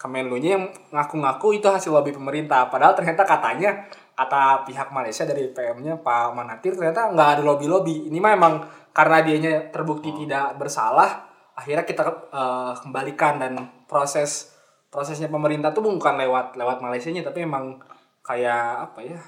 Kemenlunya 0.00 0.56
yang 0.56 0.64
ngaku-ngaku 0.96 1.60
itu 1.60 1.68
hasil 1.68 1.92
lobby 1.92 2.08
pemerintah. 2.16 2.72
Padahal 2.72 2.96
ternyata 2.96 3.20
katanya 3.28 3.84
kata 4.16 4.64
pihak 4.64 4.88
Malaysia 4.96 5.28
dari 5.28 5.52
PM-nya 5.52 6.00
Pak 6.00 6.32
Manatir 6.32 6.72
ternyata 6.72 7.12
nggak 7.12 7.28
ada 7.36 7.42
lobby-lobby. 7.44 8.08
Ini 8.08 8.16
mah 8.16 8.32
emang 8.32 8.54
karena 8.96 9.20
dianya 9.20 9.68
terbukti 9.68 10.08
tidak 10.16 10.56
bersalah 10.56 11.28
akhirnya 11.52 11.84
kita 11.84 12.32
eh, 12.32 12.72
kembalikan. 12.80 13.44
Dan 13.44 13.60
proses 13.84 14.56
prosesnya 14.88 15.28
pemerintah 15.28 15.68
tuh 15.70 15.84
bukan 15.84 16.16
lewat 16.16 16.56
lewat 16.56 16.80
Malaysia 16.80 17.12
nya 17.12 17.20
tapi 17.20 17.44
emang 17.44 17.78
kayak 18.24 18.90
apa 18.90 19.00
ya 19.04 19.20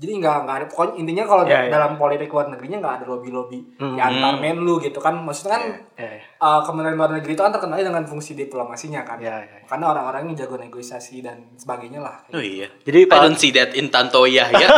jadi 0.00 0.16
nggak 0.16 0.36
nggak 0.42 0.56
ada 0.56 0.66
pokoknya 0.66 0.92
intinya 0.96 1.24
kalau 1.28 1.44
Ya, 1.44 1.68
ya. 1.68 1.76
dalam 1.76 2.00
politik 2.00 2.32
luar 2.32 2.48
negerinya 2.48 2.80
nggak 2.80 2.94
ada 2.96 3.04
lobby 3.04 3.28
lobby 3.28 3.60
di 3.76 4.00
antar 4.00 4.40
menlu 4.40 4.80
gitu 4.80 4.96
kan 4.96 5.12
maksudnya 5.14 5.60
kan 5.60 5.64
Ya, 5.94 6.08
ya. 6.08 6.20
uh, 6.40 6.64
Kementerian 6.64 6.96
Luar 6.96 7.12
Negeri 7.12 7.36
itu 7.36 7.42
kan 7.44 7.52
terkenal 7.52 7.76
dengan 7.76 8.00
fungsi 8.02 8.32
diplomasinya 8.32 9.04
kan. 9.04 9.20
Ya, 9.20 9.36
ya, 9.36 9.44
ya. 9.44 9.68
Karena 9.68 9.92
orang-orang 9.92 10.32
yang 10.32 10.40
jago 10.40 10.56
negosiasi 10.56 11.20
dan 11.20 11.52
sebagainya 11.54 12.00
lah. 12.00 12.16
Oh 12.32 12.40
iya. 12.40 12.72
Jadi 12.80 13.04
I 13.04 13.06
Pak 13.06 13.20
don't 13.20 13.36
see 13.36 13.52
that 13.52 13.76
in 13.76 13.92
Tantoya 13.92 14.48
ya. 14.56 14.68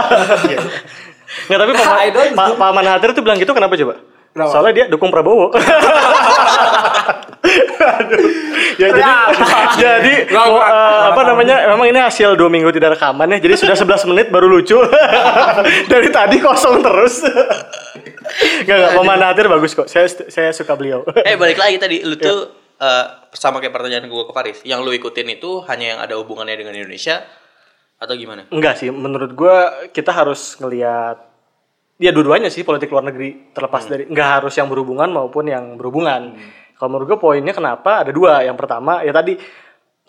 Nggak, 1.47 1.59
tapi 1.63 1.73
Pak, 2.35 2.49
Pak, 2.59 2.71
Manatir 2.75 3.15
tuh 3.15 3.23
bilang 3.23 3.39
gitu 3.39 3.55
kenapa 3.55 3.79
coba? 3.79 3.95
Kenapa? 4.35 4.51
Soalnya 4.51 4.73
dia 4.75 4.87
dukung 4.91 5.15
Prabowo. 5.15 5.55
Aduh. 7.43 8.23
Ya 8.79 8.89
jadi 8.95 9.13
jadi 9.83 10.13
nggak 10.31 10.47
apa 11.13 11.21
namanya? 11.27 11.57
Memang 11.75 11.87
ini 11.91 11.99
hasil 11.99 12.39
dua 12.39 12.47
minggu 12.47 12.71
tidak 12.71 12.99
rekaman 12.99 13.35
ya. 13.35 13.39
Jadi 13.43 13.55
sudah 13.67 13.77
11 13.77 14.11
menit 14.15 14.27
baru 14.31 14.47
lucu. 14.47 14.79
Dari 15.93 16.09
tadi 16.15 16.37
kosong 16.39 16.81
terus. 16.81 17.23
Enggak 18.63 18.77
enggak 18.79 18.93
Pak 18.97 19.05
Manatir 19.05 19.45
bagus 19.51 19.77
kok. 19.77 19.91
Saya 19.91 20.09
saya 20.09 20.51
suka 20.55 20.73
beliau. 20.79 21.05
eh 21.27 21.37
balik 21.37 21.59
lagi 21.61 21.77
tadi 21.77 22.01
lu 22.01 22.17
tuh 22.17 22.49
eh, 22.81 23.05
sama 23.35 23.61
kayak 23.61 23.75
pertanyaan 23.75 24.09
gue 24.09 24.25
ke 24.25 24.33
Faris. 24.33 24.59
Yang 24.65 24.81
lu 24.89 24.91
ikutin 24.97 25.29
itu 25.37 25.61
hanya 25.69 25.87
yang 25.97 26.01
ada 26.01 26.15
hubungannya 26.17 26.57
dengan 26.57 26.73
Indonesia 26.73 27.27
atau 28.03 28.15
gimana? 28.19 28.49
Enggak 28.51 28.83
sih, 28.83 28.91
menurut 28.91 29.31
gua 29.37 29.87
kita 29.95 30.11
harus 30.11 30.59
ngelihat 30.59 31.23
ya 32.03 32.11
dua-duanya 32.11 32.51
sih 32.51 32.67
politik 32.67 32.91
luar 32.91 33.07
negeri 33.07 33.55
terlepas 33.55 33.87
dari 33.87 34.11
nggak 34.11 34.29
harus 34.43 34.55
yang 34.59 34.67
berhubungan 34.67 35.07
maupun 35.13 35.47
yang 35.47 35.79
berhubungan. 35.79 36.35
Kalau 36.83 36.99
menurut 36.99 37.15
gua 37.15 37.19
poinnya 37.23 37.55
kenapa 37.55 38.03
ada 38.03 38.11
dua. 38.11 38.43
Yang 38.43 38.59
pertama 38.59 39.07
ya 39.07 39.15
tadi 39.15 39.39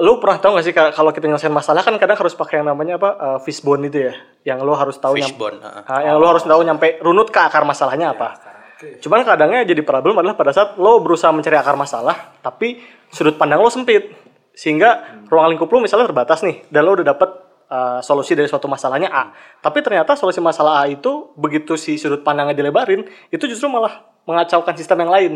lu 0.01 0.17
pernah 0.17 0.41
tahu 0.41 0.57
gak 0.57 0.65
sih 0.65 0.73
kalau 0.73 1.13
kita 1.13 1.29
nyelesain 1.29 1.53
masalah 1.53 1.85
kan 1.85 1.93
kadang 2.01 2.17
harus 2.17 2.33
pakai 2.33 2.65
yang 2.65 2.73
namanya 2.73 2.97
apa 2.97 3.09
uh, 3.13 3.39
fishbone 3.45 3.93
itu 3.93 4.09
ya, 4.09 4.13
yang 4.41 4.65
lu 4.65 4.73
harus 4.73 4.97
tahu 4.97 5.21
Fishbone, 5.21 5.61
heeh. 5.61 5.83
Ah, 5.85 6.01
yang 6.01 6.17
lu 6.17 6.25
harus 6.25 6.41
tahu 6.41 6.65
nyampe 6.65 6.97
runut 7.05 7.29
ke 7.29 7.37
akar 7.37 7.61
masalahnya 7.61 8.17
apa. 8.17 8.33
Oke. 8.73 8.97
Cuman 9.05 9.21
kadangnya 9.21 9.61
jadi 9.61 9.85
problem 9.85 10.17
adalah 10.17 10.33
pada 10.33 10.49
saat 10.49 10.81
lo 10.81 10.97
berusaha 10.97 11.29
mencari 11.29 11.53
akar 11.61 11.77
masalah, 11.77 12.33
tapi 12.41 12.81
sudut 13.13 13.37
pandang 13.37 13.61
lo 13.61 13.69
sempit. 13.69 14.09
Sehingga 14.57 15.21
ruang 15.29 15.53
lingkup 15.53 15.69
lo 15.69 15.77
misalnya 15.85 16.09
terbatas 16.09 16.41
nih, 16.41 16.65
dan 16.73 16.89
lo 16.89 16.97
udah 16.97 17.13
dapet 17.13 17.29
uh, 17.69 18.01
solusi 18.01 18.33
dari 18.33 18.49
suatu 18.49 18.65
masalahnya 18.65 19.13
A. 19.13 19.29
Tapi 19.61 19.77
ternyata 19.85 20.17
solusi 20.17 20.41
masalah 20.41 20.81
A 20.81 20.89
itu, 20.89 21.37
begitu 21.37 21.77
si 21.77 22.01
sudut 22.01 22.25
pandangnya 22.25 22.57
dilebarin, 22.57 23.05
itu 23.29 23.45
justru 23.45 23.69
malah 23.69 24.09
mengacaukan 24.25 24.73
sistem 24.73 25.05
yang 25.05 25.13
lain. 25.13 25.33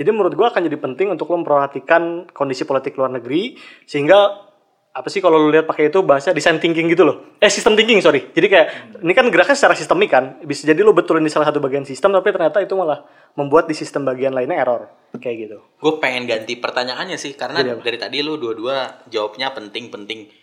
Jadi 0.00 0.08
menurut 0.16 0.32
gua 0.32 0.48
akan 0.48 0.64
jadi 0.64 0.80
penting 0.80 1.12
untuk 1.12 1.28
lo 1.28 1.44
memperhatikan 1.44 2.32
kondisi 2.32 2.64
politik 2.64 2.96
luar 2.96 3.12
negeri, 3.12 3.52
sehingga 3.84 4.48
apa 4.90 5.06
sih 5.06 5.22
kalau 5.22 5.38
lu 5.38 5.54
lihat 5.54 5.70
pakai 5.70 5.92
itu 5.92 6.02
bahasa 6.02 6.34
design 6.34 6.58
thinking 6.58 6.90
gitu 6.90 7.06
loh. 7.06 7.36
Eh 7.38 7.46
sistem 7.46 7.78
thinking 7.78 8.02
sorry. 8.02 8.32
Jadi 8.32 8.46
kayak 8.50 8.66
ini 9.04 9.12
kan 9.14 9.28
geraknya 9.30 9.54
secara 9.54 9.78
sistemik 9.78 10.10
kan. 10.10 10.42
Bisa 10.42 10.66
jadi 10.66 10.82
lu 10.82 10.90
betulin 10.90 11.22
di 11.22 11.30
salah 11.30 11.46
satu 11.46 11.62
bagian 11.62 11.86
sistem 11.86 12.10
tapi 12.10 12.32
ternyata 12.34 12.58
itu 12.58 12.74
malah 12.74 13.06
membuat 13.38 13.70
di 13.70 13.76
sistem 13.78 14.02
bagian 14.02 14.34
lainnya 14.34 14.58
error 14.58 14.90
kayak 15.14 15.36
gitu. 15.46 15.58
Gue 15.78 16.02
pengen 16.02 16.26
ganti 16.26 16.58
pertanyaannya 16.58 17.14
sih 17.14 17.38
karena 17.38 17.62
dari 17.62 17.98
tadi 18.02 18.18
lu 18.24 18.34
dua-dua 18.34 19.06
jawabnya 19.06 19.54
penting-penting. 19.54 20.39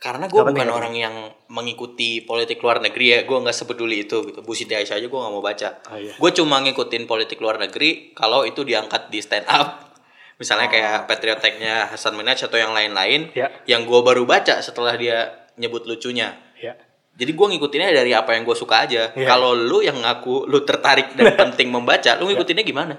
Karena 0.00 0.26
gue 0.26 0.40
bukan 0.40 0.56
penting, 0.56 0.72
orang 0.72 0.94
yang 0.96 1.14
mengikuti 1.52 2.24
politik 2.24 2.64
luar 2.64 2.80
negeri 2.80 3.06
ya, 3.12 3.18
gue 3.22 3.36
nggak 3.36 3.52
sepeduli 3.52 4.08
itu 4.08 4.24
gitu. 4.24 4.40
Bu 4.40 4.56
Siti 4.56 4.72
Aisyah 4.72 4.96
aja 4.96 5.04
gue 5.04 5.20
nggak 5.20 5.28
mau 5.30 5.44
baca. 5.44 5.68
Ah, 5.84 6.00
iya. 6.00 6.16
Gue 6.16 6.30
cuma 6.32 6.56
ngikutin 6.58 7.04
politik 7.04 7.36
luar 7.36 7.60
negeri 7.60 8.16
kalau 8.16 8.42
itu 8.42 8.64
diangkat 8.64 9.12
di 9.12 9.20
stand 9.20 9.44
up. 9.44 9.92
Misalnya 10.40 10.72
kayak 10.72 11.04
Patriot 11.04 11.36
Act-nya 11.36 11.92
Hasan 11.92 12.16
Minhaj 12.16 12.40
atau 12.40 12.56
yang 12.56 12.72
lain-lain, 12.72 13.28
Ya. 13.36 13.52
yang 13.68 13.84
gue 13.84 14.00
baru 14.00 14.24
baca 14.24 14.64
setelah 14.64 14.96
dia 14.96 15.36
nyebut 15.60 15.84
lucunya. 15.84 16.32
Ya. 16.56 16.80
Jadi 17.12 17.36
gue 17.36 17.46
ngikutinnya 17.52 17.92
dari 17.92 18.16
apa 18.16 18.32
yang 18.32 18.48
gue 18.48 18.56
suka 18.56 18.88
aja. 18.88 19.12
Iya. 19.12 19.28
Kalau 19.28 19.52
lu 19.52 19.84
yang 19.84 20.00
ngaku 20.00 20.48
lu 20.48 20.64
tertarik 20.64 21.12
dan 21.12 21.36
penting 21.44 21.68
membaca, 21.68 22.16
lu 22.16 22.32
ngikutinnya 22.32 22.64
gimana? 22.64 22.96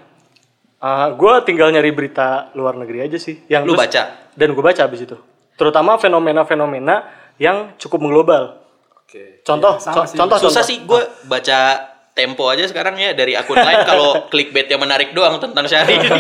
Uh, 0.78 1.18
gue 1.18 1.34
tinggal 1.50 1.74
nyari 1.74 1.90
berita 1.90 2.54
luar 2.54 2.78
negeri 2.78 3.10
aja 3.10 3.18
sih. 3.18 3.42
Yang 3.50 3.64
Lu 3.66 3.74
terus- 3.74 3.82
baca? 3.90 4.02
Dan 4.38 4.54
gue 4.54 4.62
baca 4.62 4.82
abis 4.86 5.02
itu. 5.02 5.18
Terutama 5.62 5.96
fenomena-fenomena 5.96 6.96
yang 7.38 7.78
cukup 7.78 8.02
mengglobal. 8.02 8.58
Oke. 8.98 9.42
Contoh, 9.42 9.78
Iya, 9.78 9.84
sama 9.84 9.96
co- 9.96 10.08
sih. 10.08 10.18
contoh, 10.18 10.38
Susah 10.40 10.50
contoh. 10.58 10.64
sih 10.66 10.78
gue 10.82 11.02
baca 11.28 11.60
Tempo 12.12 12.44
aja 12.46 12.68
sekarang 12.68 13.00
ya 13.00 13.14
dari 13.14 13.34
akun 13.34 13.56
lain 13.56 13.86
kalau 13.88 14.28
clickbait 14.28 14.68
yang 14.68 14.80
menarik 14.80 15.14
doang 15.14 15.40
tentang 15.40 15.64
Syahrini. 15.64 16.12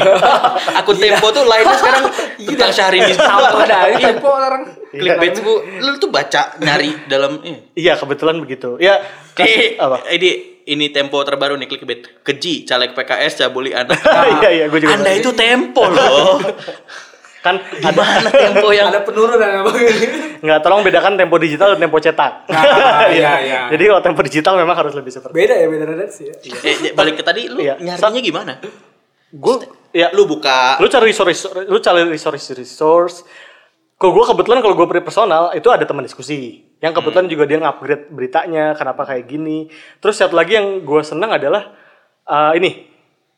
akun 0.72 0.96
Tempo 0.96 1.28
tuh 1.30 1.44
lainnya 1.44 1.76
sekarang 1.76 2.08
tentang 2.40 2.72
Syahrini 2.72 3.12
Tahu 3.12 3.44
ini 3.60 3.68
Iya. 3.92 4.08
tempo 4.08 4.30
orang. 4.30 4.62
Clickbait 4.88 5.32
tuh 5.36 5.44
lu 5.60 5.92
tuh 5.98 6.08
baca 6.08 6.56
nyari 6.58 6.96
dalam 7.08 7.44
ini. 7.44 7.76
Iya 7.76 7.98
kebetulan 7.98 8.40
begitu. 8.40 8.80
Ya. 8.80 9.04
Nih, 9.36 9.76
apa? 9.76 10.08
ini 10.08 10.30
ini 10.64 10.86
Tempo 10.90 11.20
terbaru 11.22 11.56
nih 11.56 11.68
clickbait. 11.68 12.24
Keji 12.24 12.64
caleg 12.64 12.94
PKS 12.94 13.42
cabuli 13.42 13.74
anak. 13.74 14.00
Iya 14.40 14.50
iya 14.50 14.66
gue 14.68 14.80
juga. 14.80 14.96
Anda 14.96 15.12
itu 15.12 15.34
Tempo 15.34 15.84
loh. 15.86 16.40
kan 17.42 17.58
Gimana 17.82 18.30
Tempo 18.30 18.70
yang 18.70 18.94
Ada 18.94 19.02
penurunan 19.02 19.42
apa 19.42 19.72
nggak 20.42 20.60
tolong 20.66 20.82
bedakan 20.82 21.14
tempo 21.22 21.38
digital 21.38 21.78
dan 21.78 21.86
tempo 21.86 22.02
cetak. 22.02 22.50
Ah, 22.50 23.06
iya, 23.14 23.32
iya. 23.46 23.60
Jadi 23.70 23.84
kalau 23.94 24.02
tempo 24.02 24.22
digital 24.26 24.58
memang 24.58 24.74
harus 24.74 24.98
lebih 24.98 25.14
seperti. 25.14 25.38
Beda 25.38 25.54
ya 25.54 25.70
beda 25.70 25.86
redaksi 25.86 26.34
ya. 26.34 26.36
eh, 26.66 26.94
balik 26.98 27.22
ke 27.22 27.24
tadi 27.26 27.46
lu 27.46 27.62
Iya. 27.62 27.78
nyarinya 27.78 28.22
gimana? 28.26 28.54
Gue 29.32 29.62
ya 29.94 30.10
Lu 30.16 30.26
buka 30.26 30.80
lu 30.82 30.88
cari 30.90 31.12
resource 31.14 31.46
lu 31.68 31.78
cari 31.78 32.02
resource 32.08 32.56
resource 32.56 33.28
kalau 34.00 34.18
gue 34.18 34.26
kebetulan 34.34 34.66
kalau 34.66 34.74
gue 34.74 34.88
personal 35.04 35.54
itu 35.54 35.68
ada 35.70 35.86
teman 35.86 36.02
diskusi 36.02 36.66
yang 36.82 36.96
kebetulan 36.96 37.30
juga 37.30 37.46
dia 37.46 37.62
ngupgrade 37.62 38.10
beritanya 38.10 38.74
kenapa 38.74 39.06
kayak 39.06 39.30
gini 39.30 39.68
terus 40.02 40.18
satu 40.18 40.34
lagi 40.34 40.58
yang 40.58 40.82
gue 40.82 41.02
senang 41.06 41.38
adalah 41.38 41.76
uh, 42.26 42.56
ini 42.58 42.88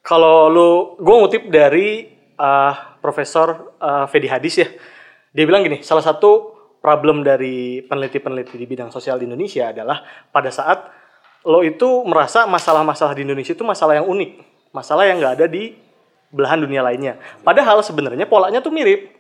kalau 0.05 0.47
lu 0.47 0.69
gue 1.01 1.15
ngutip 1.25 1.43
dari 1.49 2.05
uh, 2.37 2.92
Profesor 3.03 3.75
uh, 3.83 4.07
Fedi 4.07 4.31
Hadis 4.31 4.55
ya 4.63 4.67
dia 5.35 5.43
bilang 5.43 5.67
gini 5.67 5.83
salah 5.83 6.01
satu 6.01 6.55
problem 6.79 7.19
dari 7.19 7.83
peneliti-peneliti 7.83 8.55
di 8.55 8.63
bidang 8.63 8.87
sosial 8.87 9.19
di 9.19 9.27
Indonesia 9.27 9.75
adalah 9.75 9.99
pada 10.31 10.47
saat 10.47 10.87
lo 11.43 11.59
itu 11.59 12.07
merasa 12.07 12.47
masalah-masalah 12.47 13.11
di 13.11 13.27
Indonesia 13.27 13.51
itu 13.51 13.67
masalah 13.67 13.99
yang 13.99 14.07
unik 14.07 14.31
masalah 14.71 15.03
yang 15.03 15.19
nggak 15.19 15.43
ada 15.43 15.47
di 15.51 15.83
belahan 16.33 16.59
dunia 16.65 16.81
lainnya. 16.81 17.21
Padahal 17.45 17.85
sebenarnya 17.85 18.25
polanya 18.25 18.59
tuh 18.59 18.73
mirip. 18.73 19.13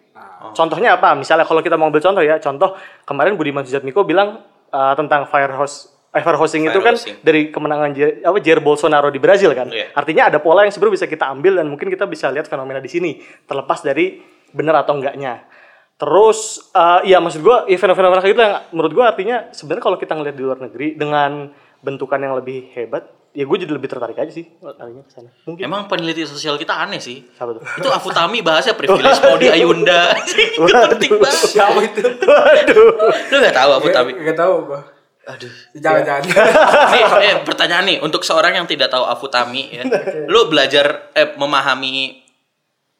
Contohnya 0.57 0.99
apa? 0.99 1.15
Misalnya 1.15 1.47
kalau 1.47 1.63
kita 1.63 1.79
mau 1.79 1.87
ambil 1.87 2.03
contoh 2.03 2.19
ya, 2.19 2.35
contoh 2.41 2.75
kemarin 3.07 3.39
Budiman 3.39 3.63
Sujatmiko 3.63 4.03
bilang 4.03 4.43
uh, 4.73 4.93
tentang 4.97 5.29
firehouse 5.29 5.93
eh, 6.13 6.21
firehosing 6.21 6.69
itu 6.69 6.79
kan 6.79 6.93
Firehosing. 6.93 7.25
dari 7.25 7.49
kemenangan 7.49 7.89
Jair, 7.97 8.21
apa, 8.21 8.37
Jair 8.39 8.61
Bolsonaro 8.61 9.09
di 9.09 9.17
Brazil 9.17 9.51
kan. 9.57 9.67
Iya. 9.73 9.91
Artinya 9.97 10.29
ada 10.29 10.37
pola 10.37 10.63
yang 10.63 10.73
sebenarnya 10.73 11.03
bisa 11.03 11.07
kita 11.09 11.25
ambil 11.33 11.57
dan 11.57 11.67
mungkin 11.67 11.89
kita 11.89 12.05
bisa 12.05 12.29
lihat 12.29 12.45
fenomena 12.45 12.77
di 12.77 12.89
sini 12.89 13.17
terlepas 13.49 13.81
dari 13.81 14.21
benar 14.53 14.85
atau 14.85 14.93
enggaknya. 14.95 15.49
Terus 15.97 16.69
uh, 16.73 17.01
ya 17.05 17.17
maksud 17.17 17.41
gua 17.41 17.65
ya 17.65 17.77
fenomena 17.81 18.21
kayak 18.21 18.33
gitu 18.37 18.41
yang 18.41 18.55
menurut 18.73 18.91
gua 18.93 19.05
artinya 19.13 19.49
sebenarnya 19.49 19.83
kalau 19.83 19.97
kita 19.97 20.13
ngelihat 20.13 20.35
di 20.37 20.43
luar 20.43 20.59
negeri 20.61 20.87
dengan 20.93 21.49
bentukan 21.83 22.19
yang 22.21 22.33
lebih 22.39 22.71
hebat, 22.73 23.11
ya 23.35 23.43
gue 23.43 23.57
jadi 23.59 23.73
lebih 23.75 23.91
tertarik 23.91 24.15
aja 24.15 24.31
sih 24.31 24.47
larinya 24.63 25.03
ke 25.03 25.11
sana. 25.11 25.29
Mungkin. 25.43 25.67
Emang 25.67 25.89
peneliti 25.91 26.23
sosial 26.23 26.55
kita 26.55 26.79
aneh 26.79 27.01
sih. 27.01 27.27
Siapa 27.33 27.59
tuh? 27.59 27.61
Itu 27.81 27.89
Afutami 27.91 28.39
bahasnya 28.39 28.77
privilege 28.79 29.19
mau 29.19 29.35
di 29.35 29.49
Ayunda. 29.49 30.15
itu 30.31 30.63
penting 30.63 31.19
banget. 31.19 31.49
Siapa 31.51 31.79
itu? 31.83 32.01
Waduh. 32.23 32.89
Lu 33.33 33.35
gak 33.41 33.55
tahu 33.57 33.69
Afutami? 33.81 34.11
Gak 34.21 34.37
tahu 34.39 34.53
gua. 34.69 34.92
Aduh. 35.23 35.51
Jangan-jangan. 35.71 36.23
nih, 36.93 37.03
eh, 37.23 37.35
pertanyaan 37.47 37.85
nih 37.87 37.97
untuk 38.03 38.27
seorang 38.27 38.59
yang 38.59 38.67
tidak 38.67 38.91
tahu 38.91 39.07
Afutami 39.07 39.71
ya. 39.71 39.83
Lu 40.31 40.51
belajar 40.51 41.15
eh 41.15 41.31
memahami 41.39 42.23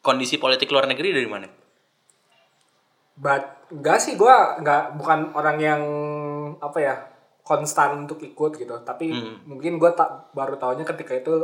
kondisi 0.00 0.40
politik 0.40 0.72
luar 0.72 0.88
negeri 0.88 1.12
dari 1.12 1.28
mana? 1.28 1.48
But 3.14 3.68
enggak 3.68 4.00
sih 4.00 4.16
gua 4.16 4.56
enggak 4.56 4.96
bukan 4.96 5.36
orang 5.36 5.56
yang 5.60 5.82
apa 6.64 6.78
ya 6.80 6.94
konstan 7.44 8.08
untuk 8.08 8.24
ikut 8.24 8.56
gitu. 8.56 8.72
Tapi 8.80 9.12
mungkin 9.44 9.76
gua 9.76 9.92
tak 9.92 10.32
baru 10.32 10.56
tahunya 10.56 10.88
ketika 10.88 11.12
itu 11.12 11.34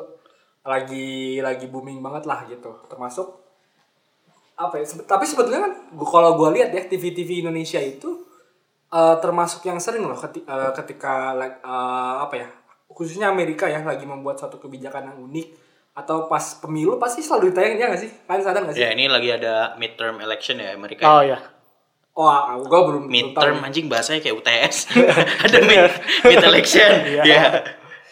lagi 0.65 1.41
lagi 1.45 1.69
booming 1.69 2.01
banget 2.01 2.25
lah 2.25 2.49
gitu. 2.49 2.73
Termasuk 2.89 3.37
apa 4.61 4.77
ya? 4.77 4.85
tapi 5.09 5.25
sebetulnya 5.25 5.65
kan 5.65 5.73
gua, 5.93 6.09
kalau 6.09 6.31
gua 6.41 6.53
lihat 6.53 6.73
ya 6.73 6.85
TV-TV 6.89 7.45
Indonesia 7.45 7.81
itu 7.81 8.30
eh, 8.91 9.17
termasuk 9.23 9.63
yang 9.65 9.79
sering 9.79 10.03
loh 10.05 10.19
keti- 10.19 10.45
eh, 10.45 10.71
ketika 10.75 11.35
like, 11.39 11.63
eh, 11.63 12.15
apa 12.27 12.35
ya? 12.37 12.49
Khususnya 12.91 13.31
Amerika 13.31 13.71
ya 13.71 13.81
lagi 13.87 14.03
membuat 14.05 14.37
suatu 14.43 14.59
kebijakan 14.59 15.15
yang 15.15 15.19
unik 15.31 15.49
atau 15.95 16.31
pas 16.31 16.43
pemilu 16.63 16.99
pasti 16.99 17.23
selalu 17.23 17.51
ditayang 17.55 17.79
ya 17.79 17.87
nggak 17.91 18.03
sih? 18.03 18.11
Kalian 18.27 18.43
sadar 18.43 18.63
nggak 18.67 18.75
sih? 18.75 18.83
Ya 18.83 18.91
ini 18.95 19.07
lagi 19.07 19.31
ada 19.31 19.75
midterm 19.79 20.19
election 20.19 20.59
ya 20.59 20.75
Amerika. 20.75 21.07
Oh 21.07 21.23
ya. 21.23 21.39
Oh, 22.21 22.29
gue 22.67 22.81
belum 22.91 23.07
belum 23.07 23.09
midterm 23.09 23.57
tahu. 23.63 23.67
anjing 23.71 23.87
bahasanya 23.87 24.21
kayak 24.21 24.37
UTS. 24.43 24.77
ada 25.47 25.59
mid, 25.63 25.91
mid 26.27 26.43
election. 26.43 26.91
Ya. 27.31 27.63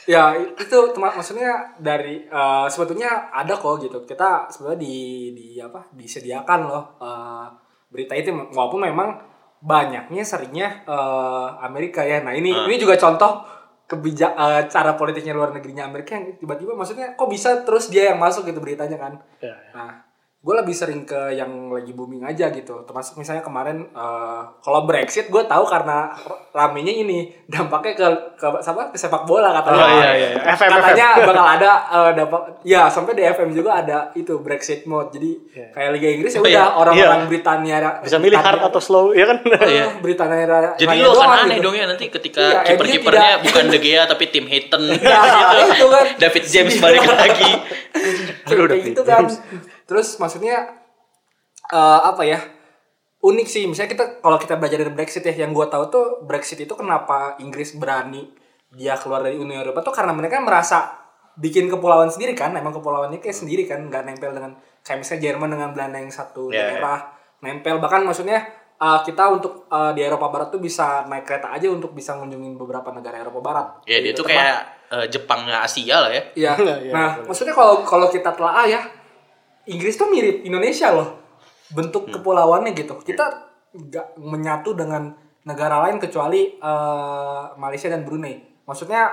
Ya 0.08 0.32
itu 0.40 0.78
maksudnya 0.96 1.76
dari 1.76 2.24
eh, 2.24 2.66
sebetulnya 2.72 3.28
ada 3.28 3.52
kok 3.52 3.76
gitu. 3.84 4.08
Kita 4.08 4.48
sebenarnya 4.48 4.80
di 4.80 4.96
di 5.36 5.46
apa 5.60 5.84
disediakan 5.92 6.60
loh 6.64 6.84
eh, 7.02 7.46
berita 7.92 8.16
itu 8.16 8.32
walaupun 8.32 8.88
memang 8.88 9.20
banyaknya 9.58 10.22
seringnya 10.22 10.86
eh, 10.86 11.48
Amerika 11.62 12.02
ya. 12.06 12.22
Nah 12.22 12.34
ini 12.34 12.54
ini 12.54 12.76
juga 12.78 12.94
contoh 12.96 13.44
kebijak 13.88 14.32
eh, 14.36 14.62
cara 14.68 14.94
politiknya 14.94 15.32
luar 15.34 15.50
negerinya 15.52 15.88
Amerika 15.88 16.16
yang 16.16 16.36
tiba-tiba 16.36 16.76
maksudnya 16.76 17.16
kok 17.16 17.28
bisa 17.28 17.64
terus 17.64 17.88
dia 17.88 18.12
yang 18.14 18.18
masuk 18.20 18.46
gitu 18.46 18.60
beritanya 18.60 18.96
kan. 19.00 19.12
Ya, 19.42 19.54
ya. 19.54 19.72
Nah, 19.74 20.07
gue 20.38 20.54
lebih 20.54 20.70
sering 20.70 21.02
ke 21.02 21.34
yang 21.34 21.50
lagi 21.68 21.90
booming 21.90 22.22
aja 22.22 22.48
gitu. 22.48 22.86
Termasuk 22.86 23.18
misalnya 23.18 23.42
kemarin 23.42 23.90
eh, 23.90 24.40
kalau 24.58 24.82
Brexit 24.82 25.26
gue 25.26 25.42
tahu 25.42 25.66
karena 25.66 26.14
ramenya 26.48 26.94
ini 26.94 27.18
dampaknya 27.44 27.92
ke 27.92 28.06
ke 28.34 28.46
apa 28.46 28.88
ke 28.88 28.96
sepak 28.96 29.26
bola 29.26 29.50
katanya. 29.52 29.76
Oh, 29.76 29.90
iya, 29.92 30.10
iya, 30.14 30.28
iya. 30.30 30.42
FM, 30.48 30.70
katanya 30.70 31.06
bakal 31.20 31.42
ada 31.48 31.70
eh, 31.90 32.10
dampak 32.14 32.40
ya 32.62 32.86
sampai 32.86 33.12
di 33.12 33.26
FM 33.26 33.50
juga 33.50 33.82
ada 33.82 34.14
itu 34.14 34.38
Brexit 34.38 34.86
mode. 34.86 35.10
Jadi 35.10 35.30
Iya. 35.50 35.74
kayak 35.74 35.90
Liga 35.92 36.08
Inggris 36.08 36.30
ya 36.30 36.38
Oh, 36.38 36.44
udah 36.44 36.52
iya. 36.54 36.64
orang-orang 36.70 37.20
Britania 37.26 37.76
Bisa 37.98 38.16
milih 38.16 38.38
hard 38.38 38.60
atau 38.62 38.78
slow, 38.78 39.10
ya 39.10 39.26
kan? 39.26 39.42
iya. 39.66 39.90
Britania 39.98 40.46
Raya 40.46 40.70
Jadi 40.78 40.86
Raya 40.88 41.02
lu 41.02 41.10
akan 41.10 41.16
doang 41.18 41.32
aneh 41.36 41.56
gitu. 41.58 41.66
dong 41.66 41.74
ya 41.74 41.84
nanti 41.84 42.04
ketika 42.08 42.40
Iya, 42.40 42.58
kiper-kipernya 42.62 43.26
tidak- 43.28 43.42
bukan 43.42 43.64
De 43.66 43.78
Gea 43.78 44.02
tapi 44.06 44.24
Tim 44.30 44.46
Hayton 44.46 44.82
Ya, 45.02 45.18
itu 45.66 45.86
kan. 45.90 46.04
David 46.14 46.44
James 46.46 46.74
balik 46.78 47.02
lagi. 47.02 47.50
kayak 48.46 48.66
kayak 48.70 48.82
gitu 48.86 49.02
kan 49.02 49.26
terus 49.88 50.20
maksudnya 50.20 50.68
eh, 51.66 52.00
apa 52.04 52.22
ya 52.22 52.38
unik 53.18 53.48
sih 53.48 53.64
misalnya 53.66 53.90
kita 53.90 54.04
kalau 54.20 54.38
kita 54.38 54.54
belajar 54.54 54.78
dari 54.78 54.92
Brexit 54.92 55.24
ya 55.24 55.34
yang 55.34 55.50
gua 55.50 55.66
tahu 55.66 55.84
tuh 55.88 56.04
Brexit 56.22 56.60
itu 56.60 56.70
kenapa 56.72 57.34
Inggris 57.40 57.74
berani 57.74 58.30
dia 58.70 58.94
keluar 58.94 59.24
dari 59.24 59.34
Uni 59.34 59.56
Eropa 59.56 59.80
tuh 59.80 59.90
karena 59.90 60.12
mereka 60.12 60.38
merasa 60.38 60.92
bikin 61.34 61.66
kepulauan 61.66 62.10
sendiri 62.10 62.34
kan 62.34 62.52
emang 62.52 62.74
kepulauannya 62.74 63.18
kayak 63.18 63.34
sendiri 63.34 63.64
kan 63.64 63.88
nggak 63.88 64.04
nempel 64.04 64.30
dengan 64.30 64.52
kayak 64.82 65.02
misalnya 65.02 65.22
Jerman 65.24 65.48
dengan 65.50 65.68
Belanda 65.72 65.98
yang 65.98 66.12
satu 66.12 66.50
Ya, 66.50 66.68
daerah 66.68 67.08
nempel 67.40 67.78
bahkan 67.78 68.04
maksudnya 68.04 68.38
eh, 68.76 68.98
kita 69.02 69.24
untuk 69.30 69.66
eh, 69.66 69.92
di 69.94 70.04
Eropa 70.04 70.28
Barat 70.28 70.50
tuh 70.50 70.60
bisa 70.60 71.06
naik 71.06 71.24
kereta 71.24 71.50
aja 71.50 71.66
untuk 71.66 71.90
bisa 71.90 72.14
ngunjungin 72.14 72.54
beberapa 72.54 72.92
negara 72.92 73.18
Eropa 73.18 73.40
Barat 73.40 73.66
Ya 73.82 73.98
dia 73.98 74.12
Gitu. 74.12 74.20
tuh 74.20 74.26
kayak 74.28 74.58
eh, 74.90 75.06
Jepangnya 75.08 75.62
Asia 75.62 75.96
lah 75.98 76.10
ya. 76.12 76.22
Iya. 76.34 76.52
Iya, 76.86 76.92
nah, 76.92 77.10
maksudnya 77.24 77.52
kalau 77.52 77.82
kalau 77.82 78.06
kita 78.06 78.30
telah 78.30 78.62
ya, 78.64 78.82
Inggris 79.68 79.94
tuh 80.00 80.08
mirip 80.08 80.42
Indonesia 80.44 80.88
loh. 80.90 81.20
Bentuk 81.68 82.08
kepulauannya 82.08 82.72
gitu. 82.72 82.96
Kita 83.04 83.48
nggak 83.76 84.16
menyatu 84.16 84.72
dengan 84.72 85.12
negara 85.44 85.84
lain 85.84 86.00
kecuali 86.00 86.56
eh, 86.56 87.42
Malaysia 87.60 87.92
dan 87.92 88.02
Brunei. 88.08 88.64
Maksudnya 88.64 89.12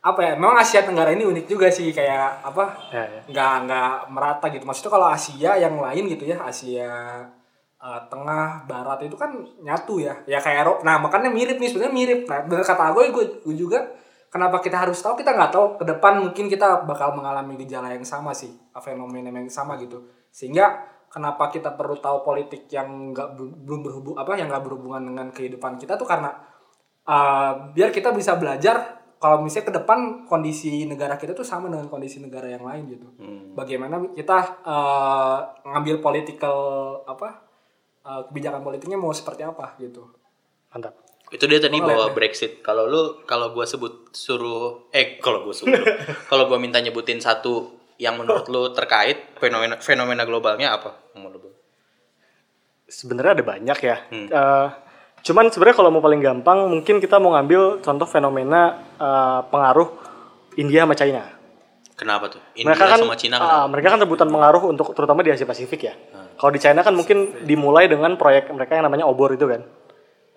apa 0.00 0.20
ya? 0.24 0.32
Memang 0.34 0.58
Asia 0.58 0.82
Tenggara 0.82 1.14
ini 1.14 1.22
unik 1.22 1.46
juga 1.46 1.70
sih 1.70 1.94
kayak 1.94 2.42
apa? 2.46 2.64
Ya, 2.90 3.04
ya. 3.06 3.20
nggak 3.30 3.52
nggak 3.66 3.92
merata 4.10 4.46
gitu. 4.50 4.64
Maksudnya 4.66 4.92
kalau 4.92 5.06
Asia 5.10 5.50
yang 5.58 5.78
lain 5.78 6.04
gitu 6.10 6.24
ya, 6.26 6.42
Asia 6.42 6.90
eh, 7.78 8.00
Tengah, 8.10 8.66
Barat 8.66 9.06
itu 9.06 9.14
kan 9.14 9.30
nyatu 9.62 10.02
ya. 10.02 10.18
Ya 10.26 10.42
kayak 10.42 10.66
Eropa. 10.66 10.80
Nah 10.82 10.98
makanya 10.98 11.30
mirip 11.30 11.62
nih 11.62 11.70
sebenarnya 11.70 11.94
mirip. 11.94 12.20
Nah 12.26 12.42
bener 12.46 12.66
kata 12.66 12.90
gue, 12.90 13.04
gue, 13.14 13.24
gue 13.46 13.54
juga 13.54 13.99
kenapa 14.30 14.62
kita 14.62 14.78
harus 14.78 15.02
tahu 15.02 15.18
kita 15.18 15.34
nggak 15.34 15.52
tahu 15.52 15.66
ke 15.76 15.84
depan 15.84 16.22
mungkin 16.22 16.46
kita 16.46 16.86
bakal 16.86 17.12
mengalami 17.18 17.58
gejala 17.60 17.90
yang 17.92 18.06
sama 18.06 18.30
sih, 18.30 18.54
fenomena 18.78 19.28
yang 19.28 19.50
sama 19.50 19.76
gitu. 19.76 20.06
Sehingga 20.30 20.86
kenapa 21.10 21.50
kita 21.50 21.74
perlu 21.74 21.98
tahu 21.98 22.22
politik 22.22 22.70
yang 22.70 23.10
nggak 23.10 23.34
belum 23.36 23.80
berhubung 23.82 24.14
apa 24.14 24.38
yang 24.38 24.46
nggak 24.46 24.62
berhubungan 24.62 25.02
dengan 25.02 25.26
kehidupan 25.34 25.76
kita 25.76 25.98
tuh 25.98 26.06
karena 26.06 26.30
uh, 27.04 27.74
biar 27.74 27.90
kita 27.90 28.14
bisa 28.14 28.38
belajar 28.38 29.02
kalau 29.20 29.44
misalnya 29.44 29.68
ke 29.68 29.74
depan 29.84 29.98
kondisi 30.24 30.88
negara 30.88 31.20
kita 31.20 31.36
tuh 31.36 31.44
sama 31.44 31.68
dengan 31.68 31.92
kondisi 31.92 32.24
negara 32.24 32.48
yang 32.48 32.64
lain 32.64 32.88
gitu. 32.88 33.08
Bagaimana 33.52 34.00
kita 34.16 34.64
uh, 34.64 35.38
ngambil 35.66 36.00
political 36.00 36.56
apa 37.04 37.44
uh, 38.06 38.24
kebijakan 38.30 38.64
politiknya 38.64 38.96
mau 38.96 39.12
seperti 39.12 39.44
apa 39.44 39.76
gitu. 39.76 40.08
Mantap. 40.72 41.09
Itu 41.30 41.46
dia 41.46 41.62
tadi 41.62 41.78
Oh, 41.78 41.86
bawa 41.86 42.10
lihat. 42.10 42.16
Brexit. 42.18 42.52
Kalau 42.60 42.90
lu 42.90 43.22
kalau 43.24 43.54
gua 43.54 43.64
sebut 43.64 44.10
suruh 44.10 44.90
eh 44.90 45.22
kalau 45.22 45.46
gua 45.46 45.54
suruh 45.54 45.72
kalau 46.30 46.50
gua 46.50 46.58
minta 46.58 46.82
nyebutin 46.82 47.22
satu 47.22 47.78
yang 48.02 48.18
menurut 48.18 48.50
lu 48.50 48.74
terkait 48.74 49.38
fenomena 49.38 49.78
fenomena 49.78 50.22
globalnya 50.26 50.74
apa 50.74 50.98
menurut 51.14 51.40
lu? 51.46 51.50
Sebenarnya 52.90 53.38
ada 53.38 53.44
banyak 53.46 53.78
ya. 53.78 53.96
Hmm. 54.10 54.26
Eh, 54.26 54.68
cuman 55.22 55.46
sebenarnya 55.54 55.76
kalau 55.78 55.94
mau 55.94 56.02
paling 56.02 56.18
gampang, 56.18 56.66
mungkin 56.66 56.98
kita 56.98 57.22
mau 57.22 57.38
ngambil 57.38 57.78
contoh 57.84 58.08
fenomena 58.10 58.82
eh, 58.98 59.40
pengaruh 59.46 59.88
India 60.58 60.82
sama 60.82 60.98
China. 60.98 61.22
Kenapa 61.94 62.32
tuh? 62.32 62.40
India 62.56 62.72
mereka 62.72 62.84
kan 62.88 62.98
sama 63.04 63.16
Cina 63.20 63.36
ah, 63.36 63.40
kenapa? 63.44 63.68
mereka 63.68 63.88
kan 63.92 64.00
rebutan 64.00 64.28
pengaruh 64.32 64.62
untuk 64.72 64.96
terutama 64.96 65.20
di 65.20 65.36
Asia 65.36 65.44
Pasifik 65.44 65.80
ya. 65.84 65.94
Kalau 66.40 66.48
di 66.48 66.56
China 66.56 66.80
kan 66.80 66.96
mungkin 66.96 67.44
dimulai 67.44 67.92
dengan 67.92 68.16
proyek 68.16 68.48
mereka 68.48 68.72
yang 68.80 68.88
namanya 68.88 69.04
obor 69.04 69.28
itu 69.36 69.44
kan. 69.44 69.60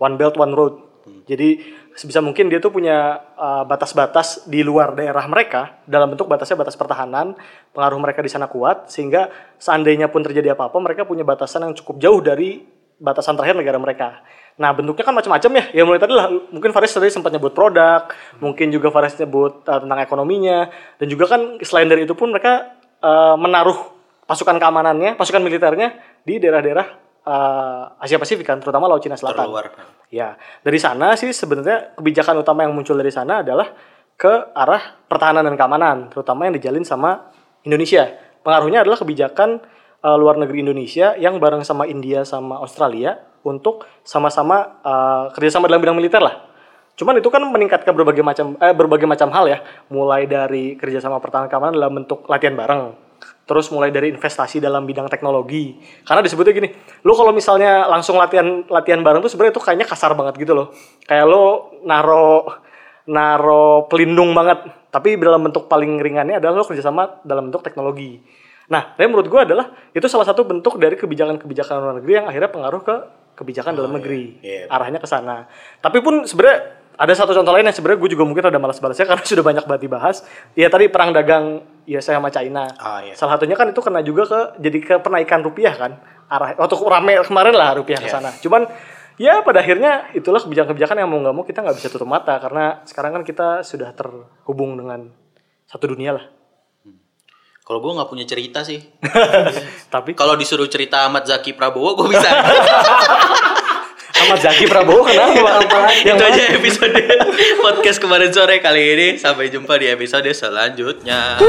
One 0.03 0.19
Belt 0.19 0.35
One 0.35 0.51
Road. 0.51 0.75
Jadi 1.03 1.59
sebisa 1.95 2.23
mungkin 2.23 2.47
dia 2.47 2.63
tuh 2.63 2.71
punya 2.71 3.19
uh, 3.35 3.63
batas-batas 3.67 4.47
di 4.47 4.63
luar 4.63 4.95
daerah 4.95 5.23
mereka 5.27 5.83
dalam 5.83 6.15
bentuk 6.15 6.31
batasnya 6.31 6.55
batas 6.55 6.79
pertahanan, 6.79 7.35
pengaruh 7.75 7.99
mereka 7.99 8.23
di 8.23 8.31
sana 8.31 8.47
kuat 8.47 8.87
sehingga 8.87 9.27
seandainya 9.59 10.07
pun 10.07 10.23
terjadi 10.23 10.55
apa-apa 10.55 10.79
mereka 10.79 11.03
punya 11.03 11.27
batasan 11.27 11.67
yang 11.67 11.75
cukup 11.75 11.99
jauh 11.99 12.19
dari 12.23 12.63
batasan 13.03 13.35
terakhir 13.35 13.59
negara 13.59 13.75
mereka. 13.83 14.23
Nah 14.55 14.71
bentuknya 14.71 15.03
kan 15.03 15.15
macam-macam 15.15 15.51
ya. 15.59 15.63
Ya 15.75 15.83
mulai 15.83 15.99
tadi 15.99 16.13
lah 16.15 16.31
mungkin 16.31 16.71
Faris 16.71 16.95
tadi 16.95 17.11
sempat 17.11 17.35
nyebut 17.35 17.51
produk, 17.51 18.07
mungkin 18.39 18.71
juga 18.71 18.87
Faris 18.87 19.19
nyebut 19.19 19.67
uh, 19.67 19.79
tentang 19.83 19.99
ekonominya 19.99 20.71
dan 21.03 21.07
juga 21.11 21.27
kan 21.27 21.59
selain 21.59 21.91
dari 21.91 22.07
itu 22.07 22.15
pun 22.15 22.31
mereka 22.31 22.79
uh, 23.03 23.35
menaruh 23.35 23.91
pasukan 24.23 24.55
keamanannya, 24.55 25.19
pasukan 25.19 25.43
militernya 25.43 25.99
di 26.23 26.39
daerah-daerah 26.39 27.02
uh, 27.27 27.95
Asia 27.99 28.19
Pasifik 28.19 28.47
kan, 28.47 28.59
terutama 28.59 28.87
Laut 28.87 29.03
Cina 29.03 29.17
Selatan. 29.19 29.47
Terluar. 29.47 29.67
Ya, 30.13 30.37
dari 30.61 30.77
sana 30.77 31.17
sih 31.17 31.33
sebenarnya 31.33 31.97
kebijakan 31.97 32.45
utama 32.45 32.63
yang 32.63 32.73
muncul 32.75 32.93
dari 32.93 33.09
sana 33.09 33.41
adalah 33.41 33.73
ke 34.13 34.53
arah 34.53 35.01
pertahanan 35.09 35.43
dan 35.43 35.57
keamanan, 35.57 36.13
terutama 36.13 36.45
yang 36.45 36.53
dijalin 36.53 36.85
sama 36.85 37.33
Indonesia. 37.65 38.13
Pengaruhnya 38.45 38.85
adalah 38.85 38.99
kebijakan 39.01 39.63
uh, 40.05 40.17
luar 40.19 40.37
negeri 40.37 40.61
Indonesia 40.61 41.17
yang 41.17 41.41
bareng 41.41 41.65
sama 41.65 41.89
India 41.89 42.21
sama 42.27 42.61
Australia 42.61 43.17
untuk 43.43 43.83
sama-sama 44.05 44.79
uh, 44.83 45.25
kerjasama 45.33 45.67
dalam 45.67 45.81
bidang 45.81 45.97
militer 45.97 46.21
lah. 46.21 46.53
Cuman 46.93 47.17
itu 47.17 47.25
kan 47.33 47.41
meningkatkan 47.41 47.89
berbagai 47.89 48.21
macam 48.21 48.53
eh, 48.61 48.69
berbagai 48.69 49.09
macam 49.09 49.33
hal 49.33 49.49
ya, 49.49 49.59
mulai 49.89 50.29
dari 50.29 50.77
kerjasama 50.77 51.17
pertahanan 51.17 51.49
keamanan 51.49 51.73
dalam 51.73 51.93
bentuk 51.97 52.29
latihan 52.29 52.53
bareng, 52.53 52.93
terus 53.43 53.67
mulai 53.69 53.91
dari 53.91 54.11
investasi 54.15 54.63
dalam 54.63 54.87
bidang 54.87 55.11
teknologi. 55.11 55.75
Karena 56.07 56.23
disebutnya 56.23 56.53
gini, 56.55 56.69
lu 57.03 57.13
kalau 57.13 57.35
misalnya 57.35 57.87
langsung 57.87 58.15
latihan 58.15 58.63
latihan 58.71 59.03
bareng 59.03 59.19
tuh 59.19 59.31
sebenarnya 59.31 59.53
itu 59.55 59.61
kayaknya 59.63 59.87
kasar 59.87 60.15
banget 60.15 60.39
gitu 60.39 60.55
loh. 60.55 60.71
Kayak 61.03 61.25
lo 61.27 61.43
naro 61.83 62.47
naro 63.03 63.85
pelindung 63.91 64.31
banget, 64.31 64.63
tapi 64.87 65.19
dalam 65.19 65.43
bentuk 65.43 65.67
paling 65.67 65.99
ringannya 65.99 66.39
adalah 66.39 66.63
lo 66.63 66.65
kerjasama 66.67 67.19
dalam 67.27 67.51
bentuk 67.51 67.59
teknologi. 67.59 68.23
Nah, 68.71 68.95
tapi 68.95 69.11
menurut 69.11 69.27
gue 69.27 69.41
adalah 69.43 69.75
itu 69.91 70.07
salah 70.07 70.23
satu 70.23 70.47
bentuk 70.47 70.79
dari 70.79 70.95
kebijakan-kebijakan 70.95 71.83
luar 71.83 71.95
negeri 71.99 72.13
yang 72.23 72.25
akhirnya 72.31 72.47
pengaruh 72.47 72.81
ke 72.81 72.95
kebijakan 73.35 73.75
dalam 73.75 73.91
negeri, 73.91 74.39
Iya. 74.39 74.71
arahnya 74.71 75.03
ke 75.03 75.09
sana. 75.09 75.49
Tapi 75.83 75.99
pun 75.99 76.23
sebenarnya 76.23 76.79
ada 76.93 77.13
satu 77.17 77.33
contoh 77.33 77.51
lain 77.51 77.65
yang 77.65 77.75
sebenarnya 77.75 77.99
gue 77.99 78.11
juga 78.13 78.23
mungkin 78.23 78.45
ada 78.47 78.59
malas 78.61 78.77
balasnya 78.79 79.09
karena 79.09 79.23
sudah 79.35 79.43
banyak 79.43 79.63
banget 79.67 79.81
dibahas. 79.83 80.15
Ya 80.55 80.71
tadi 80.71 80.87
perang 80.87 81.11
dagang 81.11 81.65
USA 81.85 82.15
sama 82.15 82.29
China. 82.29 82.67
Ah, 82.75 82.99
iya. 82.99 83.13
Salah 83.13 83.35
satunya 83.35 83.53
kan 83.53 83.67
itu 83.67 83.79
kena 83.79 83.99
juga 83.99 84.23
ke 84.25 84.39
jadi 84.59 84.79
ke 84.79 84.95
penaikan 84.99 85.41
rupiah 85.41 85.73
kan. 85.73 85.99
Arah 86.27 86.55
waktu 86.55 86.75
rame 86.79 87.13
kemarin 87.21 87.53
lah 87.53 87.75
rupiah 87.75 87.97
ke 87.97 88.07
Iya. 88.07 88.15
sana. 88.17 88.31
Cuman 88.39 88.65
ya 89.15 89.41
pada 89.41 89.61
akhirnya 89.61 90.09
itulah 90.11 90.39
kebijakan-kebijakan 90.39 90.97
yang 90.97 91.09
mau 91.09 91.19
nggak 91.19 91.35
mau 91.35 91.43
kita 91.43 91.61
nggak 91.61 91.77
bisa 91.77 91.87
tutup 91.87 92.07
mata 92.07 92.39
karena 92.39 92.81
sekarang 92.83 93.13
kan 93.13 93.23
kita 93.23 93.61
sudah 93.61 93.91
terhubung 93.91 94.73
dengan 94.73 95.11
satu 95.65 95.91
dunia 95.91 96.15
lah. 96.15 96.25
Kalau 97.63 97.79
gue 97.79 97.95
nggak 97.95 98.09
punya 98.11 98.27
cerita 98.27 98.59
sih. 98.59 98.83
Tapi 99.93 100.11
Kalau 100.13 100.35
disuruh 100.35 100.67
cerita 100.67 101.07
Ahmad 101.07 101.23
Zaki 101.23 101.55
Prabowo, 101.55 101.95
gue 101.95 102.11
bisa. 102.11 102.27
Ahmad 104.23 104.39
Zaki 104.39 104.65
Prabowo 104.71 105.03
kenapa? 105.03 105.59
Itu 105.99 106.23
aja 106.23 106.43
episode 106.55 106.95
podcast 107.59 107.99
kemarin 107.99 108.31
sore 108.31 108.63
kali 108.63 108.83
ini. 108.95 109.07
Sampai 109.19 109.51
jumpa 109.51 109.75
di 109.75 109.91
episode 109.91 110.31
selanjutnya. 110.31 111.43